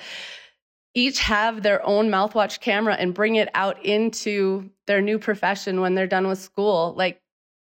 each 0.95 1.21
have 1.21 1.63
their 1.63 1.85
own 1.87 2.09
mouthwatch 2.09 2.61
camera 2.61 2.95
and 2.95 3.15
bring 3.15 3.37
it 3.37 3.49
out 3.55 3.85
into 3.85 4.69
their 4.87 5.01
new 5.01 5.19
profession 5.19 5.81
when 5.81 5.95
they're 5.95 6.07
done 6.07 6.27
with 6.27 6.41
school. 6.41 6.95
Like, 6.97 7.21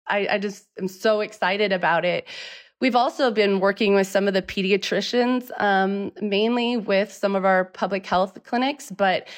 I, 0.08 0.28
I 0.32 0.38
just 0.40 0.68
am 0.78 0.90
so 0.90 1.22
excited 1.22 1.72
about 1.72 2.04
it. 2.04 2.28
We've 2.82 2.98
also 2.98 3.32
been 3.32 3.62
working 3.62 3.96
with 3.96 4.08
some 4.08 4.28
of 4.28 4.34
the 4.34 4.42
pediatricians, 4.42 5.50
um, 5.58 6.12
mainly 6.22 6.76
with 6.76 7.14
some 7.14 7.34
of 7.34 7.46
our 7.46 7.64
public 7.64 8.06
health 8.06 8.44
clinics, 8.44 8.92
but 8.92 9.30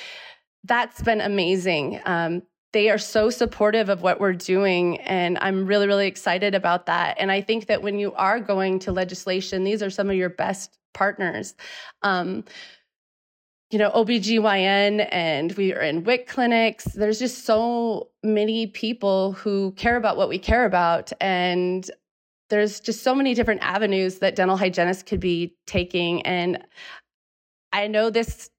that's 0.64 1.04
been 1.04 1.22
amazing. 1.22 2.02
Um, 2.06 2.42
they 2.76 2.90
are 2.90 2.98
so 2.98 3.30
supportive 3.30 3.88
of 3.88 4.02
what 4.02 4.20
we're 4.20 4.34
doing. 4.34 5.00
And 5.00 5.38
I'm 5.40 5.66
really, 5.66 5.88
really 5.88 6.08
excited 6.08 6.54
about 6.54 6.88
that. 6.88 7.16
And 7.18 7.32
I 7.32 7.40
think 7.40 7.68
that 7.68 7.82
when 7.82 8.00
you 8.00 8.12
are 8.16 8.38
going 8.38 8.80
to 8.80 8.92
legislation, 8.92 9.64
these 9.64 9.82
are 9.82 9.90
some 9.90 10.10
of 10.10 10.18
your 10.18 10.28
best 10.28 10.78
partners. 10.94 11.56
Um, 12.02 12.44
you 13.72 13.80
know, 13.80 13.92
OBGYN 13.92 15.08
and 15.10 15.54
we 15.54 15.74
are 15.74 15.80
in 15.80 16.04
WIC 16.04 16.28
clinics. 16.28 16.84
There's 16.84 17.18
just 17.18 17.46
so 17.46 18.10
many 18.24 18.68
people 18.68 19.32
who 19.32 19.72
care 19.78 19.96
about 19.96 20.18
what 20.18 20.28
we 20.28 20.38
care 20.38 20.66
about. 20.66 21.14
And 21.22 21.90
there's 22.50 22.82
just 22.82 23.04
so 23.04 23.16
many 23.16 23.34
different 23.34 23.64
avenues 23.64 24.20
that 24.20 24.36
dental 24.36 24.58
hygienists 24.58 25.04
could 25.04 25.22
be 25.22 25.56
taking. 25.66 26.24
And 26.24 26.62
I 27.72 27.88
know 27.88 28.10
this 28.10 28.50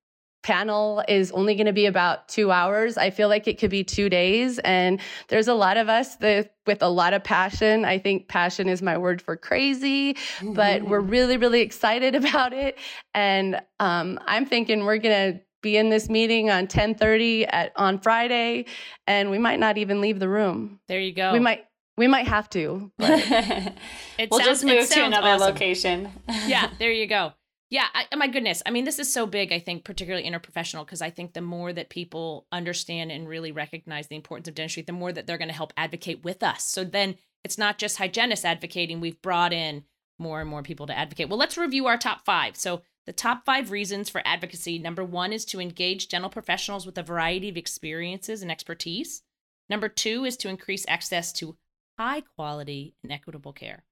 panel 0.46 1.02
is 1.08 1.32
only 1.32 1.56
going 1.56 1.66
to 1.66 1.72
be 1.72 1.86
about 1.86 2.28
two 2.28 2.52
hours. 2.52 2.96
I 2.96 3.10
feel 3.10 3.28
like 3.28 3.48
it 3.48 3.58
could 3.58 3.68
be 3.68 3.82
two 3.82 4.08
days. 4.08 4.60
And 4.60 5.00
there's 5.26 5.48
a 5.48 5.54
lot 5.54 5.76
of 5.76 5.88
us 5.88 6.14
that, 6.16 6.54
with 6.68 6.82
a 6.82 6.88
lot 6.88 7.14
of 7.14 7.24
passion. 7.24 7.84
I 7.84 7.98
think 7.98 8.28
passion 8.28 8.68
is 8.68 8.80
my 8.80 8.96
word 8.96 9.20
for 9.20 9.36
crazy, 9.36 10.14
mm-hmm. 10.14 10.52
but 10.52 10.84
we're 10.84 11.00
really, 11.00 11.36
really 11.36 11.62
excited 11.62 12.14
about 12.24 12.52
it. 12.52 12.78
And 13.12 13.60
um, 13.80 14.20
I'm 14.24 14.46
thinking 14.46 14.84
we're 14.84 14.98
going 14.98 15.32
to 15.32 15.40
be 15.62 15.76
in 15.76 15.90
this 15.90 16.08
meeting 16.08 16.48
on 16.48 16.62
1030 16.62 17.46
at 17.46 17.72
on 17.74 17.98
Friday, 17.98 18.66
and 19.08 19.32
we 19.32 19.38
might 19.38 19.58
not 19.58 19.78
even 19.78 20.00
leave 20.00 20.20
the 20.20 20.28
room. 20.28 20.78
There 20.86 21.00
you 21.00 21.12
go. 21.12 21.32
We 21.32 21.40
might 21.40 21.64
we 21.96 22.06
might 22.06 22.28
have 22.28 22.48
to. 22.50 22.92
we'll 22.98 23.08
sounds, 23.08 24.44
just 24.44 24.64
move 24.64 24.88
to 24.90 25.04
another 25.04 25.26
awesome. 25.26 25.48
location. 25.48 26.12
yeah, 26.46 26.70
there 26.78 26.92
you 26.92 27.08
go. 27.08 27.32
Yeah, 27.68 27.86
I, 27.92 28.14
my 28.14 28.28
goodness. 28.28 28.62
I 28.64 28.70
mean, 28.70 28.84
this 28.84 29.00
is 29.00 29.12
so 29.12 29.26
big, 29.26 29.52
I 29.52 29.58
think, 29.58 29.84
particularly 29.84 30.28
interprofessional, 30.28 30.84
because 30.84 31.02
I 31.02 31.10
think 31.10 31.32
the 31.32 31.40
more 31.40 31.72
that 31.72 31.88
people 31.88 32.46
understand 32.52 33.10
and 33.10 33.28
really 33.28 33.50
recognize 33.50 34.06
the 34.06 34.14
importance 34.14 34.46
of 34.46 34.54
dentistry, 34.54 34.84
the 34.84 34.92
more 34.92 35.12
that 35.12 35.26
they're 35.26 35.38
going 35.38 35.48
to 35.48 35.54
help 35.54 35.72
advocate 35.76 36.22
with 36.22 36.44
us. 36.44 36.64
So 36.64 36.84
then 36.84 37.16
it's 37.42 37.58
not 37.58 37.78
just 37.78 37.98
hygienists 37.98 38.44
advocating, 38.44 39.00
we've 39.00 39.20
brought 39.20 39.52
in 39.52 39.84
more 40.18 40.40
and 40.40 40.48
more 40.48 40.62
people 40.62 40.86
to 40.86 40.96
advocate. 40.96 41.28
Well, 41.28 41.38
let's 41.38 41.58
review 41.58 41.86
our 41.86 41.98
top 41.98 42.24
five. 42.24 42.56
So, 42.56 42.82
the 43.06 43.12
top 43.12 43.44
five 43.44 43.70
reasons 43.70 44.08
for 44.08 44.20
advocacy 44.24 44.80
number 44.80 45.04
one 45.04 45.32
is 45.32 45.44
to 45.46 45.60
engage 45.60 46.08
dental 46.08 46.28
professionals 46.28 46.86
with 46.86 46.98
a 46.98 47.04
variety 47.04 47.48
of 47.48 47.56
experiences 47.56 48.42
and 48.42 48.50
expertise. 48.50 49.22
Number 49.70 49.88
two 49.88 50.24
is 50.24 50.36
to 50.38 50.48
increase 50.48 50.84
access 50.88 51.32
to 51.34 51.56
high 51.96 52.22
quality 52.22 52.96
and 53.04 53.12
equitable 53.12 53.52
care. 53.52 53.84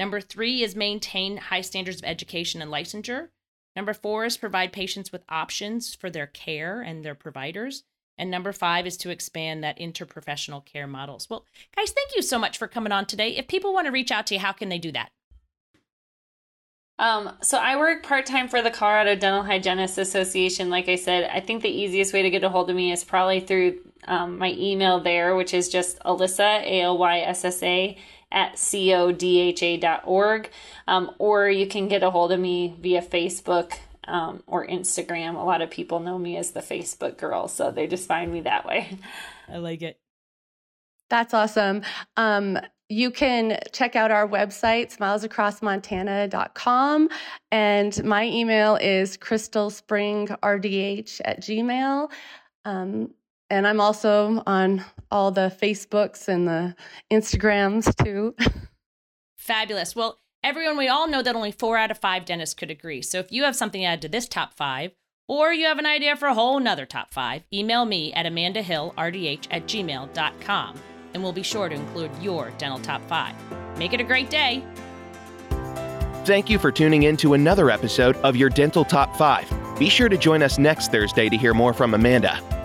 Number 0.00 0.22
three 0.22 0.62
is 0.62 0.74
maintain 0.74 1.36
high 1.36 1.60
standards 1.60 1.98
of 1.98 2.06
education 2.06 2.62
and 2.62 2.72
licensure. 2.72 3.28
Number 3.76 3.92
four 3.92 4.24
is 4.24 4.38
provide 4.38 4.72
patients 4.72 5.12
with 5.12 5.26
options 5.28 5.94
for 5.94 6.08
their 6.08 6.26
care 6.26 6.80
and 6.80 7.04
their 7.04 7.14
providers. 7.14 7.84
And 8.16 8.30
number 8.30 8.52
five 8.52 8.86
is 8.86 8.96
to 8.96 9.10
expand 9.10 9.62
that 9.62 9.78
interprofessional 9.78 10.64
care 10.64 10.86
models. 10.86 11.28
Well, 11.28 11.44
guys, 11.76 11.90
thank 11.90 12.16
you 12.16 12.22
so 12.22 12.38
much 12.38 12.56
for 12.56 12.66
coming 12.66 12.92
on 12.92 13.04
today. 13.04 13.36
If 13.36 13.46
people 13.46 13.74
want 13.74 13.88
to 13.88 13.92
reach 13.92 14.10
out 14.10 14.26
to 14.28 14.34
you, 14.36 14.40
how 14.40 14.52
can 14.52 14.70
they 14.70 14.78
do 14.78 14.90
that? 14.92 15.10
Um, 16.98 17.32
so 17.42 17.58
I 17.58 17.76
work 17.76 18.02
part 18.02 18.24
time 18.24 18.48
for 18.48 18.62
the 18.62 18.70
Colorado 18.70 19.16
Dental 19.16 19.42
Hygienists 19.42 19.98
Association. 19.98 20.70
Like 20.70 20.88
I 20.88 20.96
said, 20.96 21.28
I 21.30 21.40
think 21.40 21.60
the 21.60 21.68
easiest 21.68 22.14
way 22.14 22.22
to 22.22 22.30
get 22.30 22.42
a 22.42 22.48
hold 22.48 22.70
of 22.70 22.76
me 22.76 22.90
is 22.90 23.04
probably 23.04 23.40
through 23.40 23.80
um, 24.08 24.38
my 24.38 24.52
email 24.52 24.98
there, 24.98 25.36
which 25.36 25.52
is 25.52 25.68
just 25.68 25.98
Alyssa, 26.00 26.62
A 26.62 26.80
L 26.80 26.96
Y 26.96 27.20
S 27.20 27.44
S 27.44 27.62
A, 27.62 27.98
at 28.32 28.54
codha.org, 28.54 30.50
um, 30.86 31.10
or 31.18 31.48
you 31.48 31.66
can 31.66 31.88
get 31.88 32.02
a 32.02 32.10
hold 32.10 32.32
of 32.32 32.40
me 32.40 32.76
via 32.80 33.02
Facebook 33.02 33.74
um, 34.04 34.42
or 34.46 34.66
Instagram. 34.66 35.36
A 35.36 35.44
lot 35.44 35.60
of 35.62 35.70
people 35.70 36.00
know 36.00 36.18
me 36.18 36.36
as 36.36 36.50
the 36.52 36.60
Facebook 36.60 37.16
girl, 37.16 37.48
so 37.48 37.70
they 37.70 37.86
just 37.86 38.06
find 38.08 38.30
me 38.32 38.42
that 38.42 38.66
way. 38.66 38.98
I 39.48 39.56
like 39.58 39.80
it. 39.82 39.98
That's 41.08 41.32
awesome. 41.34 41.82
Um, 42.16 42.58
you 42.88 43.12
can 43.12 43.58
check 43.72 43.96
out 43.96 44.10
our 44.10 44.28
website, 44.28 44.96
smilesacrossmontana.com. 44.96 47.08
And 47.52 48.04
my 48.04 48.26
email 48.26 48.76
is 48.76 49.16
crystalspringrdh 49.16 51.20
at 51.24 51.40
gmail. 51.40 52.10
Um, 52.64 53.14
and 53.50 53.66
I'm 53.66 53.80
also 53.80 54.42
on 54.46 54.84
all 55.10 55.30
the 55.30 55.54
Facebooks 55.60 56.28
and 56.28 56.46
the 56.46 56.74
Instagrams 57.10 57.92
too. 58.04 58.34
Fabulous. 59.36 59.96
Well, 59.96 60.18
everyone, 60.44 60.76
we 60.76 60.88
all 60.88 61.08
know 61.08 61.22
that 61.22 61.34
only 61.34 61.52
four 61.52 61.76
out 61.76 61.90
of 61.90 61.98
five 61.98 62.24
dentists 62.24 62.54
could 62.54 62.70
agree. 62.70 63.02
So 63.02 63.18
if 63.18 63.32
you 63.32 63.42
have 63.44 63.56
something 63.56 63.80
to 63.80 63.86
add 63.86 64.02
to 64.02 64.08
this 64.08 64.28
top 64.28 64.54
five, 64.54 64.92
or 65.28 65.52
you 65.52 65.66
have 65.66 65.78
an 65.78 65.86
idea 65.86 66.16
for 66.16 66.26
a 66.26 66.34
whole 66.34 66.58
nother 66.58 66.86
top 66.86 67.12
five, 67.12 67.42
email 67.52 67.84
me 67.84 68.12
at 68.12 68.26
amandahillrdh 68.26 69.46
at 69.50 69.66
gmail.com 69.66 70.80
and 71.14 71.22
we'll 71.22 71.32
be 71.32 71.42
sure 71.42 71.68
to 71.68 71.74
include 71.74 72.10
your 72.20 72.50
dental 72.58 72.78
top 72.78 73.02
five. 73.08 73.34
Make 73.78 73.92
it 73.92 74.00
a 74.00 74.04
great 74.04 74.30
day. 74.30 74.64
Thank 76.24 76.50
you 76.50 76.58
for 76.58 76.70
tuning 76.70 77.04
in 77.04 77.16
to 77.18 77.34
another 77.34 77.70
episode 77.70 78.16
of 78.18 78.36
your 78.36 78.50
Dental 78.50 78.84
Top 78.84 79.16
5. 79.16 79.78
Be 79.78 79.88
sure 79.88 80.08
to 80.08 80.18
join 80.18 80.42
us 80.42 80.58
next 80.58 80.92
Thursday 80.92 81.28
to 81.28 81.36
hear 81.36 81.54
more 81.54 81.72
from 81.72 81.94
Amanda. 81.94 82.59